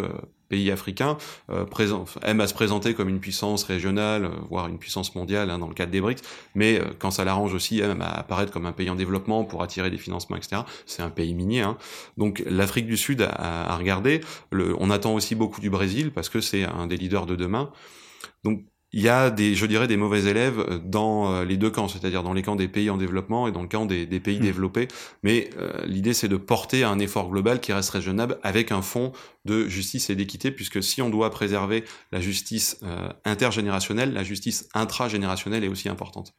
pays 0.49 0.71
africains 0.71 1.17
euh, 1.51 1.65
aime 2.23 2.41
à 2.41 2.47
se 2.47 2.53
présenter 2.53 2.93
comme 2.93 3.07
une 3.07 3.19
puissance 3.19 3.63
régionale, 3.63 4.25
euh, 4.25 4.29
voire 4.49 4.67
une 4.67 4.79
puissance 4.79 5.15
mondiale 5.15 5.49
hein, 5.51 5.59
dans 5.59 5.67
le 5.67 5.73
cadre 5.73 5.91
des 5.91 6.01
BRICS, 6.01 6.21
mais 6.55 6.79
euh, 6.79 6.85
quand 6.97 7.11
ça 7.11 7.23
l'arrange 7.23 7.53
aussi, 7.53 7.79
aime 7.79 8.01
à 8.01 8.09
apparaître 8.09 8.51
comme 8.51 8.65
un 8.65 8.71
pays 8.71 8.89
en 8.89 8.95
développement 8.95 9.45
pour 9.45 9.63
attirer 9.63 9.89
des 9.89 9.97
financements, 9.97 10.35
etc. 10.35 10.58
C'est 10.85 11.01
un 11.01 11.09
pays 11.09 11.33
minier. 11.33 11.61
Hein. 11.61 11.77
Donc 12.17 12.43
l'Afrique 12.45 12.87
du 12.87 12.97
Sud 12.97 13.21
à, 13.21 13.75
regarder. 13.77 14.21
Le, 14.51 14.75
on 14.79 14.89
attend 14.89 15.13
aussi 15.13 15.35
beaucoup 15.35 15.61
du 15.61 15.69
Brésil 15.69 16.11
parce 16.11 16.29
que 16.29 16.41
c'est 16.41 16.63
un 16.63 16.87
des 16.87 16.97
leaders 16.97 17.25
de 17.25 17.35
demain. 17.35 17.71
Donc 18.43 18.63
il 18.91 19.01
y 19.01 19.09
a 19.09 19.29
des, 19.29 19.53
je 19.53 19.65
dirais, 19.67 19.87
des 19.87 19.97
mauvais 19.97 20.23
élèves 20.25 20.81
dans 20.83 21.31
euh, 21.31 21.45
les 21.45 21.57
deux 21.57 21.69
camps, 21.69 21.87
c'est-à-dire 21.87 22.23
dans 22.23 22.33
les 22.33 22.41
camps 22.41 22.55
des 22.55 22.67
pays 22.67 22.89
en 22.89 22.97
développement 22.97 23.47
et 23.47 23.51
dans 23.51 23.61
le 23.61 23.67
camp 23.67 23.85
des, 23.85 24.07
des 24.07 24.19
pays 24.19 24.39
mmh. 24.39 24.43
développés. 24.43 24.87
Mais 25.21 25.51
euh, 25.59 25.85
l'idée, 25.85 26.13
c'est 26.13 26.27
de 26.27 26.37
porter 26.37 26.83
un 26.83 26.97
effort 26.97 27.29
global 27.29 27.59
qui 27.59 27.71
reste 27.71 27.91
raisonnable 27.91 28.39
avec 28.41 28.71
un 28.71 28.81
fond 28.81 29.11
de 29.45 29.67
justice 29.67 30.09
et 30.09 30.15
d'équité, 30.15 30.49
puisque 30.49 30.81
si 30.81 31.03
on 31.03 31.09
doit 31.09 31.29
préserver 31.29 31.83
la 32.11 32.19
justice 32.19 32.79
euh, 32.83 33.09
intergénérationnelle, 33.25 34.11
la 34.11 34.23
justice 34.23 34.67
intragénérationnelle 34.73 35.63
est 35.63 35.69
aussi 35.69 35.87
importante. 35.87 36.33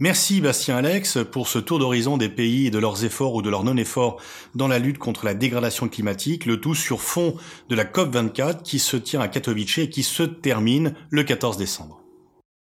Merci 0.00 0.40
Bastien 0.40 0.76
Alex 0.78 1.18
pour 1.30 1.46
ce 1.46 1.60
tour 1.60 1.78
d'horizon 1.78 2.16
des 2.16 2.28
pays 2.28 2.66
et 2.66 2.70
de 2.72 2.80
leurs 2.80 3.04
efforts 3.04 3.32
ou 3.32 3.42
de 3.42 3.48
leurs 3.48 3.62
non-efforts 3.62 4.20
dans 4.56 4.66
la 4.66 4.80
lutte 4.80 4.98
contre 4.98 5.24
la 5.24 5.34
dégradation 5.34 5.88
climatique, 5.88 6.46
le 6.46 6.60
tout 6.60 6.74
sur 6.74 7.00
fond 7.00 7.36
de 7.68 7.76
la 7.76 7.84
COP24 7.84 8.62
qui 8.62 8.80
se 8.80 8.96
tient 8.96 9.20
à 9.20 9.28
Katowice 9.28 9.78
et 9.78 9.88
qui 9.88 10.02
se 10.02 10.24
termine 10.24 10.94
le 11.10 11.22
14 11.22 11.58
décembre. 11.58 12.03